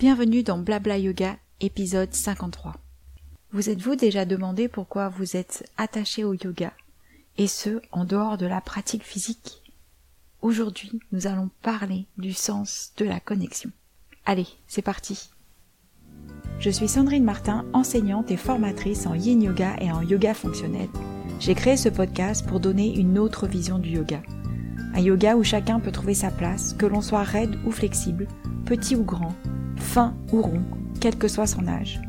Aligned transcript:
Bienvenue 0.00 0.42
dans 0.42 0.56
Blabla 0.56 0.96
Yoga, 0.96 1.36
épisode 1.60 2.14
53. 2.14 2.74
Vous 3.52 3.68
êtes-vous 3.68 3.96
déjà 3.96 4.24
demandé 4.24 4.66
pourquoi 4.66 5.10
vous 5.10 5.36
êtes 5.36 5.70
attaché 5.76 6.24
au 6.24 6.32
yoga, 6.32 6.72
et 7.36 7.46
ce, 7.46 7.82
en 7.92 8.06
dehors 8.06 8.38
de 8.38 8.46
la 8.46 8.62
pratique 8.62 9.04
physique? 9.04 9.60
Aujourd'hui, 10.40 10.98
nous 11.12 11.26
allons 11.26 11.50
parler 11.60 12.06
du 12.16 12.32
sens 12.32 12.94
de 12.96 13.04
la 13.04 13.20
connexion. 13.20 13.70
Allez, 14.24 14.46
c'est 14.68 14.80
parti 14.80 15.28
Je 16.60 16.70
suis 16.70 16.88
Sandrine 16.88 17.22
Martin, 17.22 17.66
enseignante 17.74 18.30
et 18.30 18.38
formatrice 18.38 19.04
en 19.04 19.12
yin 19.12 19.42
yoga 19.42 19.76
et 19.82 19.92
en 19.92 20.00
yoga 20.00 20.32
fonctionnel. 20.32 20.88
J'ai 21.40 21.54
créé 21.54 21.76
ce 21.76 21.90
podcast 21.90 22.46
pour 22.46 22.60
donner 22.60 22.98
une 22.98 23.18
autre 23.18 23.46
vision 23.46 23.78
du 23.78 23.90
yoga. 23.90 24.22
Un 24.94 25.00
yoga 25.00 25.36
où 25.36 25.44
chacun 25.44 25.78
peut 25.78 25.92
trouver 25.92 26.14
sa 26.14 26.30
place, 26.30 26.72
que 26.72 26.86
l'on 26.86 27.02
soit 27.02 27.22
raide 27.22 27.58
ou 27.66 27.70
flexible, 27.70 28.28
petit 28.64 28.96
ou 28.96 29.04
grand, 29.04 29.34
fin 29.80 30.14
ou 30.32 30.42
rond, 30.42 30.62
quel 31.00 31.16
que 31.16 31.28
soit 31.28 31.46
son 31.46 31.66
âge. 31.66 32.00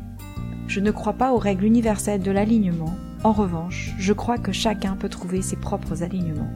Je 0.68 0.80
ne 0.80 0.90
crois 0.90 1.14
pas 1.14 1.32
aux 1.32 1.38
règles 1.38 1.64
universelles 1.64 2.22
de 2.22 2.30
l'alignement, 2.30 2.94
en 3.24 3.32
revanche, 3.32 3.92
je 3.98 4.12
crois 4.12 4.38
que 4.38 4.52
chacun 4.52 4.96
peut 4.96 5.08
trouver 5.08 5.42
ses 5.42 5.56
propres 5.56 6.02
alignements. 6.02 6.50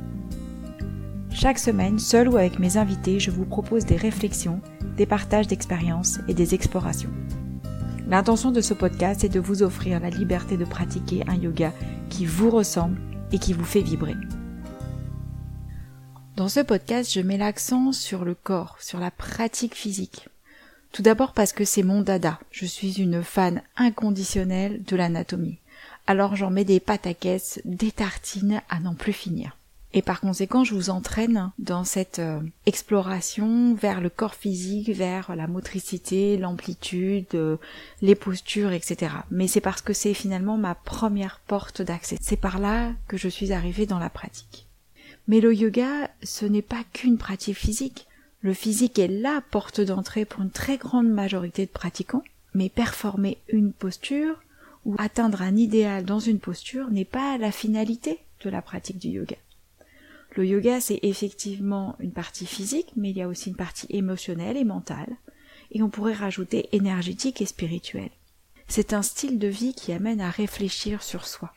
Chaque 1.30 1.58
semaine, 1.58 1.98
seul 1.98 2.28
ou 2.28 2.36
avec 2.36 2.58
mes 2.58 2.76
invités, 2.76 3.20
je 3.20 3.30
vous 3.30 3.44
propose 3.44 3.84
des 3.84 3.96
réflexions, 3.96 4.60
des 4.96 5.06
partages 5.06 5.46
d'expériences 5.46 6.18
et 6.28 6.34
des 6.34 6.54
explorations. 6.54 7.12
L'intention 8.08 8.52
de 8.52 8.60
ce 8.60 8.74
podcast 8.74 9.22
est 9.22 9.28
de 9.28 9.40
vous 9.40 9.62
offrir 9.62 10.00
la 10.00 10.10
liberté 10.10 10.56
de 10.56 10.64
pratiquer 10.64 11.22
un 11.28 11.34
yoga 11.34 11.72
qui 12.08 12.24
vous 12.24 12.50
ressemble 12.50 12.98
et 13.32 13.38
qui 13.38 13.52
vous 13.52 13.64
fait 13.64 13.82
vibrer. 13.82 14.14
Dans 16.36 16.48
ce 16.48 16.60
podcast, 16.60 17.12
je 17.12 17.20
mets 17.20 17.38
l'accent 17.38 17.92
sur 17.92 18.24
le 18.24 18.34
corps, 18.34 18.76
sur 18.80 18.98
la 18.98 19.10
pratique 19.10 19.74
physique. 19.74 20.28
Tout 20.96 21.02
d'abord 21.02 21.34
parce 21.34 21.52
que 21.52 21.66
c'est 21.66 21.82
mon 21.82 22.00
dada. 22.00 22.40
Je 22.50 22.64
suis 22.64 23.02
une 23.02 23.22
fan 23.22 23.60
inconditionnelle 23.76 24.82
de 24.82 24.96
l'anatomie. 24.96 25.58
Alors 26.06 26.36
j'en 26.36 26.50
mets 26.50 26.64
des 26.64 26.80
pâtes 26.80 27.06
à 27.06 27.12
caisse, 27.12 27.60
des 27.66 27.92
tartines 27.92 28.62
à 28.70 28.80
n'en 28.80 28.94
plus 28.94 29.12
finir. 29.12 29.58
Et 29.92 30.00
par 30.00 30.22
conséquent, 30.22 30.64
je 30.64 30.74
vous 30.74 30.88
entraîne 30.88 31.52
dans 31.58 31.84
cette 31.84 32.18
euh, 32.18 32.40
exploration 32.64 33.74
vers 33.74 34.00
le 34.00 34.08
corps 34.08 34.36
physique, 34.36 34.88
vers 34.88 35.36
la 35.36 35.46
motricité, 35.46 36.38
l'amplitude, 36.38 37.26
euh, 37.34 37.58
les 38.00 38.14
postures, 38.14 38.72
etc. 38.72 39.16
Mais 39.30 39.48
c'est 39.48 39.60
parce 39.60 39.82
que 39.82 39.92
c'est 39.92 40.14
finalement 40.14 40.56
ma 40.56 40.74
première 40.74 41.42
porte 41.46 41.82
d'accès. 41.82 42.16
C'est 42.22 42.40
par 42.40 42.58
là 42.58 42.90
que 43.06 43.18
je 43.18 43.28
suis 43.28 43.52
arrivée 43.52 43.84
dans 43.84 43.98
la 43.98 44.08
pratique. 44.08 44.66
Mais 45.28 45.40
le 45.40 45.54
yoga, 45.54 46.08
ce 46.22 46.46
n'est 46.46 46.62
pas 46.62 46.84
qu'une 46.94 47.18
pratique 47.18 47.58
physique. 47.58 48.06
Le 48.40 48.54
physique 48.54 48.98
est 48.98 49.08
la 49.08 49.42
porte 49.50 49.80
d'entrée 49.80 50.24
pour 50.24 50.42
une 50.42 50.50
très 50.50 50.76
grande 50.76 51.08
majorité 51.08 51.66
de 51.66 51.70
pratiquants, 51.70 52.24
mais 52.54 52.68
performer 52.68 53.38
une 53.48 53.72
posture 53.72 54.40
ou 54.84 54.94
atteindre 54.98 55.42
un 55.42 55.56
idéal 55.56 56.04
dans 56.04 56.20
une 56.20 56.38
posture 56.38 56.90
n'est 56.90 57.04
pas 57.04 57.38
la 57.38 57.50
finalité 57.50 58.20
de 58.44 58.50
la 58.50 58.62
pratique 58.62 58.98
du 58.98 59.08
yoga. 59.08 59.36
Le 60.36 60.46
yoga, 60.46 60.80
c'est 60.80 61.00
effectivement 61.02 61.96
une 61.98 62.12
partie 62.12 62.46
physique, 62.46 62.92
mais 62.94 63.10
il 63.10 63.16
y 63.16 63.22
a 63.22 63.28
aussi 63.28 63.48
une 63.50 63.56
partie 63.56 63.86
émotionnelle 63.90 64.56
et 64.56 64.64
mentale, 64.64 65.16
et 65.72 65.82
on 65.82 65.88
pourrait 65.88 66.12
rajouter 66.12 66.68
énergétique 66.72 67.40
et 67.40 67.46
spirituelle. 67.46 68.10
C'est 68.68 68.92
un 68.92 69.02
style 69.02 69.38
de 69.38 69.48
vie 69.48 69.74
qui 69.74 69.92
amène 69.92 70.20
à 70.20 70.30
réfléchir 70.30 71.02
sur 71.02 71.26
soi. 71.26 71.52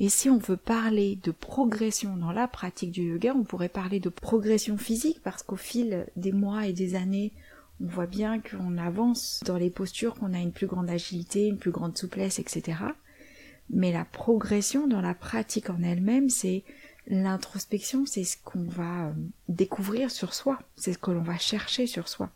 Et 0.00 0.08
si 0.08 0.28
on 0.28 0.38
veut 0.38 0.56
parler 0.56 1.18
de 1.22 1.30
progression 1.30 2.16
dans 2.16 2.32
la 2.32 2.48
pratique 2.48 2.90
du 2.90 3.02
yoga, 3.02 3.34
on 3.34 3.44
pourrait 3.44 3.68
parler 3.68 4.00
de 4.00 4.08
progression 4.08 4.76
physique 4.76 5.20
parce 5.22 5.42
qu'au 5.42 5.56
fil 5.56 6.06
des 6.16 6.32
mois 6.32 6.66
et 6.66 6.72
des 6.72 6.94
années, 6.94 7.32
on 7.80 7.86
voit 7.86 8.06
bien 8.06 8.40
qu'on 8.40 8.78
avance 8.78 9.42
dans 9.44 9.56
les 9.56 9.70
postures, 9.70 10.14
qu'on 10.14 10.34
a 10.34 10.38
une 10.38 10.52
plus 10.52 10.66
grande 10.66 10.90
agilité, 10.90 11.46
une 11.46 11.58
plus 11.58 11.70
grande 11.70 11.96
souplesse, 11.96 12.38
etc. 12.38 12.78
Mais 13.70 13.92
la 13.92 14.04
progression 14.04 14.86
dans 14.86 15.00
la 15.00 15.14
pratique 15.14 15.70
en 15.70 15.82
elle-même, 15.82 16.28
c'est 16.28 16.64
l'introspection, 17.06 18.06
c'est 18.06 18.24
ce 18.24 18.36
qu'on 18.42 18.64
va 18.64 19.08
euh, 19.08 19.12
découvrir 19.48 20.10
sur 20.10 20.34
soi, 20.34 20.58
c'est 20.76 20.92
ce 20.92 20.98
que 20.98 21.10
l'on 21.10 21.22
va 21.22 21.38
chercher 21.38 21.86
sur 21.86 22.08
soi. 22.08 22.30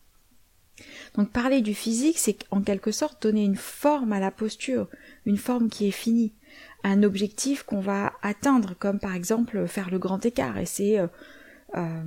Donc 1.14 1.30
parler 1.30 1.60
du 1.60 1.74
physique, 1.74 2.18
c'est 2.18 2.44
en 2.50 2.62
quelque 2.62 2.92
sorte 2.92 3.22
donner 3.22 3.44
une 3.44 3.56
forme 3.56 4.12
à 4.12 4.20
la 4.20 4.30
posture, 4.30 4.88
une 5.26 5.36
forme 5.36 5.68
qui 5.68 5.88
est 5.88 5.92
finie 5.92 6.32
un 6.84 7.02
objectif 7.02 7.62
qu'on 7.62 7.80
va 7.80 8.12
atteindre, 8.22 8.74
comme 8.78 8.98
par 8.98 9.14
exemple 9.14 9.66
faire 9.66 9.90
le 9.90 9.98
grand 9.98 10.24
écart. 10.24 10.58
Et 10.58 10.66
c'est 10.66 10.98
euh, 10.98 11.06
euh, 11.76 12.02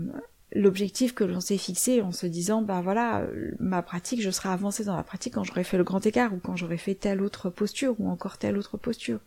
l'objectif 0.54 1.14
que 1.14 1.24
l'on 1.24 1.42
s'est 1.42 1.58
fixé 1.58 2.02
en 2.02 2.12
se 2.12 2.26
disant, 2.26 2.62
ben 2.62 2.82
voilà, 2.82 3.26
ma 3.60 3.82
pratique, 3.82 4.22
je 4.22 4.32
serai 4.32 4.50
avancée 4.50 4.84
dans 4.84 4.96
la 4.96 5.04
pratique 5.04 5.34
quand 5.36 5.44
j'aurai 5.44 5.64
fait 5.64 5.78
le 5.78 5.84
grand 5.84 6.06
écart 6.06 6.34
ou 6.34 6.38
quand 6.38 6.56
j'aurai 6.56 6.78
fait 6.78 6.96
telle 6.96 7.22
autre 7.22 7.50
posture 7.50 7.96
ou 8.00 8.10
encore 8.10 8.38
telle 8.38 8.58
autre 8.58 8.78
posture. 8.78 9.20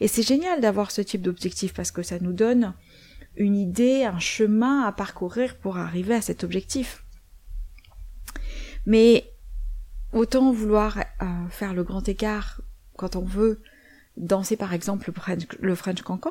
Et 0.00 0.08
c'est 0.08 0.22
génial 0.22 0.60
d'avoir 0.60 0.90
ce 0.90 1.00
type 1.00 1.22
d'objectif 1.22 1.74
parce 1.74 1.90
que 1.90 2.02
ça 2.02 2.18
nous 2.20 2.32
donne 2.32 2.74
une 3.36 3.56
idée, 3.56 4.04
un 4.04 4.18
chemin 4.18 4.82
à 4.82 4.92
parcourir 4.92 5.56
pour 5.56 5.78
arriver 5.78 6.14
à 6.14 6.20
cet 6.20 6.44
objectif. 6.44 7.04
Mais 8.86 9.32
autant 10.12 10.52
vouloir 10.52 10.98
euh, 10.98 11.48
faire 11.50 11.74
le 11.74 11.84
grand 11.84 12.08
écart 12.08 12.60
quand 12.96 13.16
on 13.16 13.24
veut 13.24 13.60
danser 14.16 14.56
par 14.56 14.74
exemple 14.74 15.04
le 15.08 15.12
French, 15.12 15.46
le 15.60 15.74
French 15.74 16.02
cancan. 16.02 16.30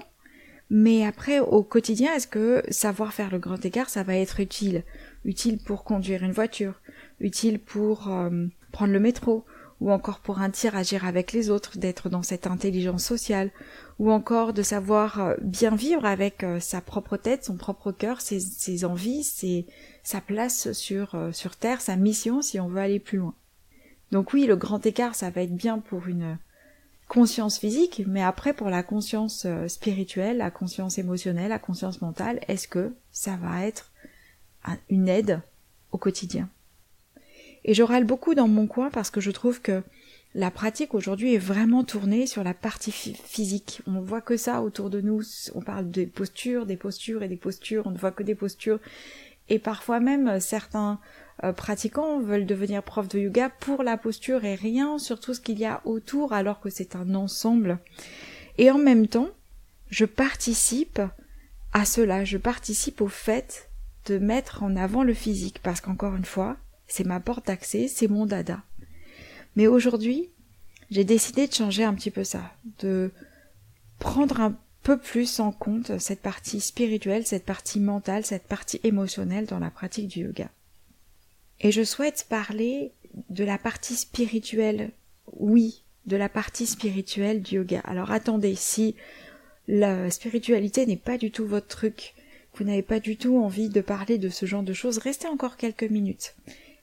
Mais 0.73 1.05
après, 1.05 1.39
au 1.41 1.63
quotidien, 1.63 2.13
est-ce 2.15 2.27
que 2.27 2.63
savoir 2.69 3.13
faire 3.13 3.29
le 3.29 3.39
grand 3.39 3.63
écart, 3.65 3.89
ça 3.89 4.03
va 4.03 4.15
être 4.15 4.39
utile? 4.39 4.85
Utile 5.25 5.57
pour 5.57 5.83
conduire 5.83 6.23
une 6.23 6.31
voiture, 6.31 6.79
utile 7.19 7.59
pour 7.59 8.09
euh, 8.09 8.47
prendre 8.71 8.93
le 8.93 8.99
métro, 9.01 9.43
ou 9.81 9.91
encore 9.91 10.21
pour 10.21 10.39
interagir 10.39 11.05
avec 11.05 11.33
les 11.33 11.49
autres, 11.49 11.77
d'être 11.77 12.07
dans 12.07 12.23
cette 12.23 12.47
intelligence 12.47 13.03
sociale, 13.03 13.51
ou 13.99 14.11
encore 14.11 14.53
de 14.53 14.63
savoir 14.63 15.19
euh, 15.19 15.35
bien 15.41 15.75
vivre 15.75 16.05
avec 16.05 16.41
euh, 16.41 16.61
sa 16.61 16.79
propre 16.79 17.17
tête, 17.17 17.43
son 17.43 17.57
propre 17.57 17.91
cœur, 17.91 18.21
ses, 18.21 18.39
ses 18.39 18.85
envies, 18.85 19.23
ses, 19.23 19.65
sa 20.03 20.21
place 20.21 20.71
sur, 20.71 21.17
sur 21.33 21.57
Terre, 21.57 21.81
sa 21.81 21.97
mission 21.97 22.41
si 22.41 22.61
on 22.61 22.69
veut 22.69 22.79
aller 22.79 23.01
plus 23.01 23.17
loin. 23.17 23.35
Donc 24.13 24.31
oui, 24.31 24.45
le 24.45 24.55
grand 24.55 24.85
écart, 24.85 25.15
ça 25.15 25.29
va 25.31 25.41
être 25.41 25.55
bien 25.55 25.79
pour 25.79 26.07
une 26.07 26.37
conscience 27.11 27.59
physique, 27.59 28.03
mais 28.07 28.23
après 28.23 28.53
pour 28.53 28.69
la 28.69 28.83
conscience 28.83 29.43
euh, 29.45 29.67
spirituelle, 29.67 30.37
la 30.37 30.49
conscience 30.49 30.97
émotionnelle, 30.97 31.49
la 31.49 31.59
conscience 31.59 32.01
mentale, 32.01 32.39
est-ce 32.47 32.69
que 32.69 32.93
ça 33.11 33.35
va 33.35 33.65
être 33.65 33.91
une 34.89 35.09
aide 35.09 35.41
au 35.91 35.97
quotidien? 35.97 36.47
Et 37.65 37.73
je 37.73 37.83
râle 37.83 38.05
beaucoup 38.05 38.33
dans 38.33 38.47
mon 38.47 38.65
coin 38.65 38.89
parce 38.89 39.09
que 39.09 39.19
je 39.19 39.29
trouve 39.29 39.59
que 39.59 39.83
la 40.35 40.51
pratique 40.51 40.93
aujourd'hui 40.93 41.33
est 41.33 41.37
vraiment 41.37 41.83
tournée 41.83 42.27
sur 42.27 42.45
la 42.45 42.53
partie 42.53 42.93
physique. 42.93 43.81
On 43.87 43.91
ne 43.91 43.99
voit 43.99 44.21
que 44.21 44.37
ça 44.37 44.61
autour 44.61 44.89
de 44.89 45.01
nous. 45.01 45.21
On 45.53 45.61
parle 45.61 45.91
des 45.91 46.05
postures, 46.05 46.65
des 46.65 46.77
postures 46.77 47.23
et 47.23 47.27
des 47.27 47.35
postures. 47.35 47.87
On 47.87 47.91
ne 47.91 47.97
voit 47.97 48.11
que 48.11 48.23
des 48.23 48.35
postures. 48.35 48.79
Et 49.49 49.59
parfois 49.59 49.99
même 49.99 50.39
certains 50.39 51.01
euh, 51.43 51.53
pratiquants 51.53 52.19
veulent 52.19 52.45
devenir 52.45 52.83
profs 52.83 53.07
de 53.07 53.19
yoga 53.19 53.49
pour 53.49 53.83
la 53.83 53.97
posture 53.97 54.45
et 54.45 54.55
rien 54.55 54.99
sur 54.99 55.19
tout 55.19 55.33
ce 55.33 55.41
qu'il 55.41 55.57
y 55.57 55.65
a 55.65 55.81
autour 55.85 56.33
alors 56.33 56.59
que 56.59 56.69
c'est 56.69 56.95
un 56.95 57.15
ensemble. 57.15 57.79
Et 58.57 58.69
en 58.69 58.77
même 58.77 59.07
temps, 59.07 59.29
je 59.89 60.05
participe 60.05 61.01
à 61.73 61.85
cela, 61.85 62.25
je 62.25 62.37
participe 62.37 63.01
au 63.01 63.07
fait 63.07 63.69
de 64.05 64.17
mettre 64.17 64.63
en 64.63 64.75
avant 64.75 65.03
le 65.03 65.13
physique 65.13 65.59
parce 65.63 65.81
qu'encore 65.81 66.15
une 66.15 66.25
fois, 66.25 66.57
c'est 66.87 67.05
ma 67.05 67.19
porte 67.19 67.47
d'accès, 67.47 67.87
c'est 67.87 68.07
mon 68.07 68.25
dada. 68.25 68.61
Mais 69.55 69.67
aujourd'hui, 69.67 70.29
j'ai 70.91 71.03
décidé 71.03 71.47
de 71.47 71.53
changer 71.53 71.83
un 71.83 71.93
petit 71.93 72.11
peu 72.11 72.23
ça, 72.23 72.51
de 72.79 73.11
prendre 73.99 74.41
un 74.41 74.55
peu 74.83 74.97
plus 74.97 75.39
en 75.39 75.51
compte 75.51 75.97
cette 75.99 76.21
partie 76.21 76.59
spirituelle, 76.59 77.25
cette 77.25 77.45
partie 77.45 77.79
mentale, 77.79 78.25
cette 78.25 78.47
partie 78.47 78.79
émotionnelle 78.83 79.45
dans 79.45 79.59
la 79.59 79.69
pratique 79.69 80.07
du 80.07 80.21
yoga. 80.21 80.49
Et 81.61 81.71
je 81.71 81.83
souhaite 81.83 82.25
parler 82.27 82.91
de 83.29 83.43
la 83.43 83.57
partie 83.57 83.95
spirituelle, 83.95 84.91
oui, 85.37 85.83
de 86.07 86.17
la 86.17 86.27
partie 86.27 86.65
spirituelle 86.65 87.41
du 87.41 87.55
yoga. 87.55 87.81
Alors 87.81 88.11
attendez, 88.11 88.55
si 88.55 88.95
la 89.67 90.09
spiritualité 90.09 90.85
n'est 90.87 90.97
pas 90.97 91.17
du 91.17 91.29
tout 91.29 91.45
votre 91.45 91.67
truc, 91.67 92.15
vous 92.55 92.65
n'avez 92.65 92.81
pas 92.81 92.99
du 92.99 93.15
tout 93.15 93.37
envie 93.37 93.69
de 93.69 93.81
parler 93.81 94.17
de 94.17 94.29
ce 94.29 94.45
genre 94.45 94.63
de 94.63 94.73
choses, 94.73 94.97
restez 94.97 95.27
encore 95.27 95.55
quelques 95.55 95.83
minutes. 95.83 96.35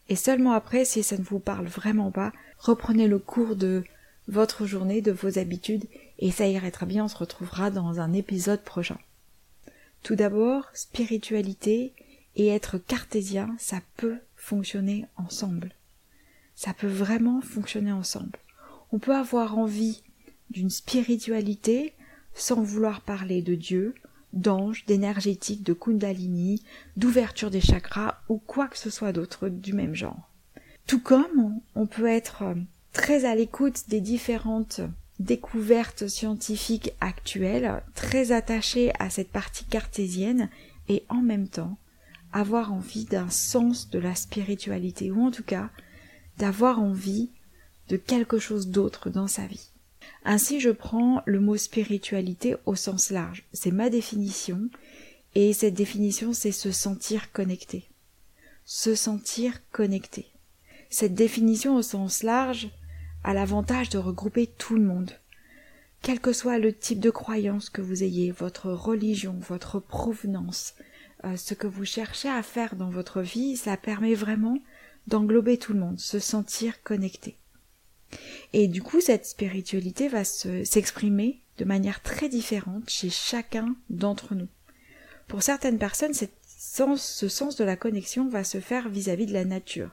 Et 0.09 0.17
seulement 0.17 0.53
après, 0.53 0.85
si 0.85 1.03
ça 1.03 1.19
ne 1.19 1.25
vous 1.25 1.41
parle 1.41 1.67
vraiment 1.67 2.11
pas, 2.11 2.33
reprenez 2.59 3.09
le 3.09 3.19
cours 3.19 3.57
de 3.57 3.85
votre 4.29 4.65
journée, 4.65 5.03
de 5.03 5.13
vos 5.13 5.39
habitudes, 5.39 5.85
et 6.19 6.31
ça 6.31 6.47
ira 6.47 6.71
très 6.71 6.87
bien, 6.87 7.05
on 7.05 7.09
se 7.09 7.17
retrouvera 7.17 7.71
dans 7.71 8.01
un 8.01 8.13
épisode 8.13 8.63
prochain. 8.63 8.99
Tout 10.03 10.15
d'abord, 10.15 10.71
spiritualité 10.73 11.93
et 12.37 12.49
être 12.49 12.79
cartésien, 12.79 13.55
ça 13.59 13.81
peut 13.97 14.19
fonctionner 14.49 15.05
ensemble. 15.17 15.73
Ça 16.57 16.73
peut 16.73 16.87
vraiment 16.87 17.43
fonctionner 17.43 17.93
ensemble. 17.93 18.39
On 18.93 18.99
peut 18.99 19.15
avoir 19.15 19.59
envie 19.59 20.03
d'une 20.51 20.71
spiritualité 20.71 21.93
sans 22.35 22.63
vouloir 22.63 23.03
parler 23.03 23.43
de 23.43 23.55
Dieu, 23.55 23.95
d'ange, 24.33 24.87
d'énergétique, 24.87 25.63
de 25.63 25.75
kundalini, 25.75 26.63
d'ouverture 26.97 27.51
des 27.51 27.61
chakras 27.61 28.23
ou 28.31 28.39
quoi 28.39 28.69
que 28.69 28.79
ce 28.79 28.89
soit 28.89 29.13
d'autre 29.13 29.51
du 29.51 29.75
même 29.75 29.95
genre. 29.95 30.31
Tout 30.87 31.01
comme 31.01 31.61
on 31.75 31.87
peut 31.87 32.07
être 32.07 32.45
très 32.95 33.27
à 33.27 33.35
l'écoute 33.35 33.85
des 33.89 34.01
différentes 34.01 34.81
découvertes 35.21 36.09
scientifiques 36.09 36.93
actuelles, 37.03 37.83
très 37.95 38.33
attaché 38.33 38.93
à 38.99 39.11
cette 39.11 39.31
partie 39.31 39.67
cartésienne 39.67 40.49
et 40.89 41.05
en 41.11 41.21
même 41.21 41.49
temps 41.49 41.77
avoir 42.33 42.73
envie 42.73 43.05
d'un 43.05 43.31
sens 43.31 43.91
de 43.91 43.99
la 43.99 44.15
spiritualité 44.15 45.11
ou 45.11 45.23
en 45.23 45.31
tout 45.31 45.43
cas 45.43 45.71
d'avoir 46.37 46.81
envie 46.81 47.31
de 47.89 47.97
quelque 47.97 48.39
chose 48.39 48.69
d'autre 48.69 49.11
dans 49.11 49.27
sa 49.27 49.47
vie. 49.47 49.71
Ainsi 50.25 50.61
je 50.61 50.71
prends 50.71 51.23
le 51.27 51.41
mot 51.41 51.57
spiritualité 51.57 52.57
au 52.67 52.75
sens 52.75 53.11
large. 53.11 53.45
C'est 53.53 53.71
ma 53.71 53.91
définition 53.91 54.69
et 55.35 55.53
cette 55.53 55.75
définition 55.75 56.33
c'est 56.33 56.53
se 56.53 56.71
sentir 56.71 57.33
connecté. 57.33 57.89
Se 58.65 58.95
sentir 58.95 59.61
connecté. 59.71 60.27
Cette 60.91 61.15
définition 61.15 61.77
au 61.77 61.83
sens 61.83 62.23
large 62.23 62.71
a 63.25 63.35
l'avantage 63.35 63.89
de 63.89 63.99
regrouper 63.99 64.47
tout 64.47 64.75
le 64.75 64.83
monde. 64.83 65.13
Quel 66.03 66.21
que 66.21 66.33
soit 66.33 66.59
le 66.59 66.73
type 66.73 67.01
de 67.01 67.11
croyance 67.11 67.71
que 67.71 67.83
vous 67.83 68.03
ayez, 68.03 68.31
votre 68.31 68.71
religion, 68.71 69.37
votre 69.41 69.81
provenance, 69.81 70.75
euh, 71.25 71.37
ce 71.37 71.55
que 71.55 71.67
vous 71.67 71.85
cherchez 71.85 72.29
à 72.29 72.43
faire 72.43 72.77
dans 72.77 72.91
votre 72.91 73.21
vie, 73.23 73.57
ça 73.57 73.77
permet 73.77 74.15
vraiment 74.15 74.59
d'englober 75.07 75.59
tout 75.59 75.73
le 75.73 75.81
monde, 75.81 75.99
se 75.99 76.19
sentir 76.19 76.83
connecté. 76.83 77.37
Et 78.53 78.69
du 78.69 78.83
coup, 78.83 79.01
cette 79.01 79.27
spiritualité 79.27 80.09
va 80.09 80.25
s'exprimer 80.25 81.41
de 81.59 81.65
manière 81.65 82.03
très 82.03 82.29
différente 82.29 82.89
chez 82.89 83.11
chacun 83.11 83.75
d'entre 83.91 84.35
nous. 84.35 84.49
Pour 85.27 85.43
certaines 85.43 85.79
personnes, 85.79 86.15
ce 86.15 87.29
sens 87.29 87.57
de 87.57 87.65
la 87.65 87.77
connexion 87.77 88.29
va 88.29 88.45
se 88.45 88.61
faire 88.61 88.89
vis-à-vis 88.89 89.25
-vis 89.25 89.29
de 89.29 89.35
la 89.35 89.45
nature. 89.45 89.91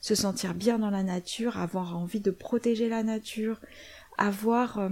Se 0.00 0.14
sentir 0.14 0.54
bien 0.54 0.78
dans 0.78 0.90
la 0.90 1.02
nature, 1.02 1.58
avoir 1.58 1.96
envie 1.96 2.20
de 2.20 2.30
protéger 2.30 2.88
la 2.88 3.02
nature, 3.02 3.60
avoir 4.18 4.78
euh, 4.78 4.90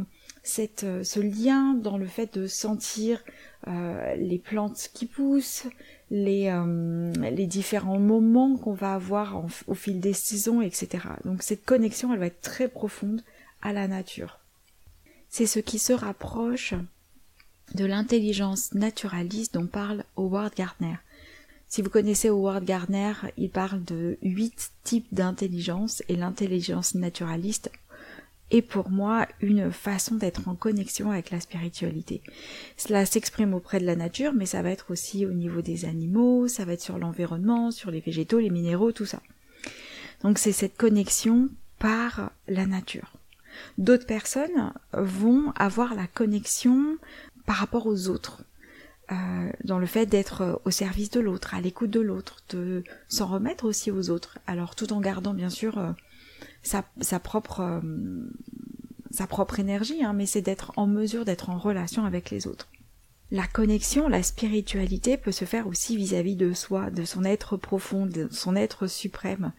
euh, 0.83 1.03
ce 1.05 1.21
lien 1.21 1.75
dans 1.75 1.97
le 1.97 2.07
fait 2.07 2.39
de 2.39 2.47
sentir 2.47 3.23
euh, 3.67 4.15
les 4.17 4.39
plantes 4.39 4.91
qui 4.93 5.07
poussent, 5.07 5.67
les, 6.11 6.49
euh, 6.49 7.13
les 7.31 7.47
différents 7.47 7.99
moments 7.99 8.57
qu'on 8.57 8.75
va 8.75 8.95
avoir 8.95 9.45
au 9.67 9.75
fil 9.75 10.01
des 10.01 10.13
saisons, 10.13 10.61
etc. 10.61 11.09
Donc 11.25 11.43
cette 11.43 11.65
connexion, 11.65 12.13
elle 12.13 12.21
va 12.21 12.27
être 12.27 12.43
très 12.43 12.69
profonde 12.69 13.23
à 13.63 13.73
la 13.73 13.89
nature. 13.89 14.39
C'est 15.31 15.47
ce 15.47 15.61
qui 15.61 15.79
se 15.79 15.93
rapproche 15.93 16.75
de 17.75 17.87
l'intelligence 17.87 18.75
naturaliste 18.75 19.55
dont 19.55 19.67
parle 19.67 20.05
Howard 20.17 20.55
Gardner. 20.55 20.97
Si 21.69 21.83
vous 21.83 21.91
connaissez 21.91 22.29
Howard 22.29 22.65
Gardner, 22.65 23.15
il 23.37 23.51
parle 23.51 23.83
de 23.83 24.19
huit 24.23 24.71
types 24.85 25.13
d'intelligence 25.13 26.03
et 26.09 26.15
l'intelligence 26.15 26.95
naturaliste 26.95 27.73
pour 28.63 28.91
moi 28.91 29.27
une 29.41 29.71
façon 29.71 30.17
d'être 30.17 30.49
en 30.49 30.55
connexion 30.55 31.11
avec 31.11 31.31
la 31.31 31.41
spiritualité. 31.41 32.23
Cela 32.77 33.07
s'exprime 33.07 33.55
auprès 33.55 33.81
de 33.81 33.87
la 33.87 33.97
nature, 33.97 34.33
mais 34.33 34.47
ça 34.47 34.63
va 34.63 34.71
être 34.71 34.91
aussi 34.91 35.27
au 35.27 35.33
niveau 35.33 35.63
des 35.63 35.85
animaux, 35.85 36.49
ça 36.49 36.65
va 36.65 36.73
être 36.73 36.81
sur 36.83 36.99
l'environnement, 36.99 37.71
sur 37.71 37.91
les 37.91 38.01
végétaux, 38.01 38.39
les 38.39 38.51
minéraux, 38.51 38.93
tout 38.93 39.07
ça. 39.07 39.21
Donc 40.23 40.39
c'est 40.39 40.53
cette 40.53 40.77
connexion 40.77 41.49
par 41.79 42.31
la 42.49 42.67
nature. 42.67 43.13
D'autres 43.79 44.07
personnes 44.07 44.73
vont 44.93 45.53
avoir 45.57 45.95
la 45.95 46.07
connexion 46.07 46.97
par 47.47 47.57
rapport 47.57 47.87
aux 47.87 48.09
autres. 48.09 48.43
Euh, 49.13 49.51
dans 49.65 49.79
le 49.79 49.87
fait 49.87 50.07
d'être 50.07 50.63
au 50.65 50.71
service 50.71 51.11
de 51.11 51.21
l'autre, 51.21 51.55
à 51.55 51.61
l'écoute 51.61 51.91
de 51.91 52.01
l'autre, 52.01 52.43
de 52.49 52.83
s'en 53.09 53.27
remettre 53.27 53.67
aussi 53.67 53.91
aux 53.91 54.09
autres. 54.09 54.39
Alors 54.47 54.75
tout 54.75 54.93
en 54.95 55.01
gardant 55.01 55.35
bien 55.35 55.51
sûr 55.51 55.95
sa, 56.65 57.21
propre 57.21 57.61
euh, 57.61 57.81
sa 59.11 59.27
propre 59.27 59.61
énergie, 59.61 60.03
hein, 60.03 60.13
mais 60.13 60.27
c'est 60.27 60.43
d'être 60.43 60.73
en 60.77 60.87
mesure 60.87 61.25
d'être 61.25 61.51
en 61.51 61.59
relation 61.59 62.05
avec 62.05 62.31
les 62.31 62.47
autres. 62.47 62.69
La 63.31 63.47
connexion, 63.47 64.09
la 64.09 64.23
spiritualité 64.23 65.17
peut 65.17 65.33
se 65.33 65.45
faire 65.45 65.67
aussi 65.67 65.97
vis-à-vis 65.97 66.37
de 66.37 66.53
soi, 66.53 66.91
de 66.91 67.05
son 67.05 67.25
être 67.25 67.57
profond, 67.57 68.07
de 68.07 68.29
son 68.31 68.55
être 68.55 68.87
suprême, 68.87 69.53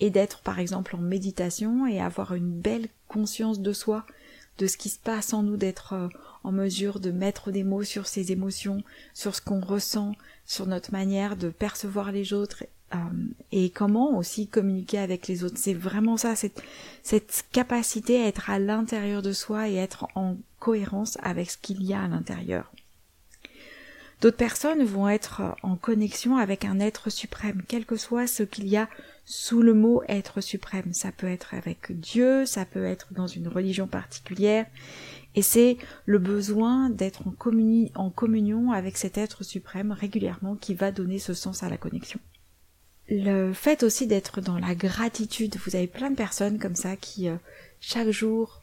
et 0.00 0.10
d'être 0.10 0.40
par 0.40 0.58
exemple 0.58 0.96
en 0.96 1.00
méditation 1.00 1.86
et 1.86 2.00
avoir 2.00 2.34
une 2.34 2.50
belle 2.50 2.88
conscience 3.08 3.60
de 3.60 3.72
soi, 3.72 4.06
de 4.58 4.66
ce 4.66 4.76
qui 4.76 4.88
se 4.88 4.98
passe 4.98 5.32
en 5.32 5.42
nous, 5.42 5.56
d'être 5.56 5.92
euh, 5.94 6.08
en 6.44 6.52
mesure 6.52 7.00
de 7.00 7.10
mettre 7.10 7.50
des 7.50 7.64
mots 7.64 7.82
sur 7.82 8.06
ses 8.06 8.32
émotions, 8.32 8.82
sur 9.12 9.34
ce 9.34 9.40
qu'on 9.40 9.60
ressent, 9.60 10.14
sur 10.46 10.66
notre 10.66 10.92
manière 10.92 11.36
de 11.36 11.48
percevoir 11.48 12.12
les 12.12 12.32
autres 12.32 12.64
euh, 12.94 12.98
et 13.52 13.70
comment 13.70 14.16
aussi 14.16 14.46
communiquer 14.46 14.98
avec 14.98 15.26
les 15.28 15.44
autres. 15.44 15.58
C'est 15.58 15.74
vraiment 15.74 16.16
ça, 16.16 16.34
cette, 16.36 16.62
capacité 17.52 18.22
à 18.22 18.26
être 18.26 18.50
à 18.50 18.58
l'intérieur 18.58 19.22
de 19.22 19.32
soi 19.32 19.68
et 19.68 19.76
être 19.76 20.06
en 20.14 20.36
cohérence 20.58 21.18
avec 21.22 21.50
ce 21.50 21.58
qu'il 21.58 21.82
y 21.82 21.92
a 21.92 22.02
à 22.02 22.08
l'intérieur. 22.08 22.72
D'autres 24.20 24.36
personnes 24.36 24.84
vont 24.84 25.08
être 25.08 25.42
en 25.62 25.76
connexion 25.76 26.36
avec 26.36 26.64
un 26.64 26.80
être 26.80 27.10
suprême, 27.10 27.62
quel 27.68 27.84
que 27.84 27.96
soit 27.96 28.26
ce 28.26 28.42
qu'il 28.42 28.68
y 28.68 28.76
a 28.76 28.88
sous 29.26 29.60
le 29.60 29.74
mot 29.74 30.02
être 30.08 30.40
suprême. 30.40 30.94
Ça 30.94 31.12
peut 31.12 31.26
être 31.26 31.52
avec 31.52 31.92
Dieu, 32.00 32.46
ça 32.46 32.64
peut 32.64 32.84
être 32.84 33.12
dans 33.12 33.26
une 33.26 33.48
religion 33.48 33.86
particulière, 33.86 34.66
et 35.34 35.42
c'est 35.42 35.76
le 36.06 36.18
besoin 36.18 36.88
d'être 36.90 37.24
en 37.26 38.10
communion 38.10 38.72
avec 38.72 38.96
cet 38.96 39.18
être 39.18 39.44
suprême 39.44 39.92
régulièrement 39.92 40.54
qui 40.56 40.74
va 40.74 40.90
donner 40.90 41.18
ce 41.18 41.34
sens 41.34 41.62
à 41.62 41.68
la 41.68 41.76
connexion 41.76 42.20
le 43.08 43.52
fait 43.52 43.82
aussi 43.82 44.06
d'être 44.06 44.40
dans 44.40 44.58
la 44.58 44.74
gratitude. 44.74 45.56
Vous 45.64 45.76
avez 45.76 45.86
plein 45.86 46.10
de 46.10 46.16
personnes 46.16 46.58
comme 46.58 46.74
ça 46.74 46.96
qui 46.96 47.28
euh, 47.28 47.36
chaque 47.80 48.10
jour 48.10 48.60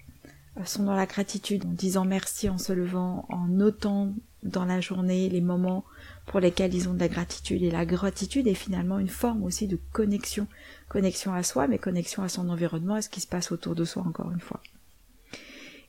euh, 0.58 0.66
sont 0.66 0.84
dans 0.84 0.96
la 0.96 1.06
gratitude 1.06 1.66
en 1.66 1.72
disant 1.72 2.06
merci 2.06 2.50
en 2.50 2.58
se 2.58 2.74
levant, 2.74 3.26
en 3.30 3.48
notant 3.48 4.14
dans 4.44 4.66
la 4.66 4.82
journée 4.82 5.30
les 5.30 5.42
moments 5.42 5.84
pour 6.26 6.40
lesquels 6.40 6.74
ils 6.74 6.90
ont 6.90 6.94
de 6.94 7.00
la 7.00 7.08
gratitude. 7.08 7.62
Et 7.62 7.72
la 7.72 7.86
gratitude 7.86 8.48
est 8.48 8.56
finalement 8.56 9.00
une 9.00 9.10
forme 9.10 9.44
aussi 9.44 9.68
de 9.68 9.80
connexion. 9.92 10.48
Connexion 10.90 11.34
à 11.34 11.44
soi, 11.44 11.68
mais 11.68 11.78
connexion 11.78 12.24
à 12.24 12.30
son 12.30 12.50
environnement, 12.50 12.96
à 12.96 13.02
ce 13.02 13.10
qui 13.10 13.22
se 13.22 13.28
passe 13.28 13.52
autour 13.52 13.76
de 13.76 13.86
soi 13.86 14.04
encore 14.08 14.32
une 14.32 14.40
fois. 14.40 14.62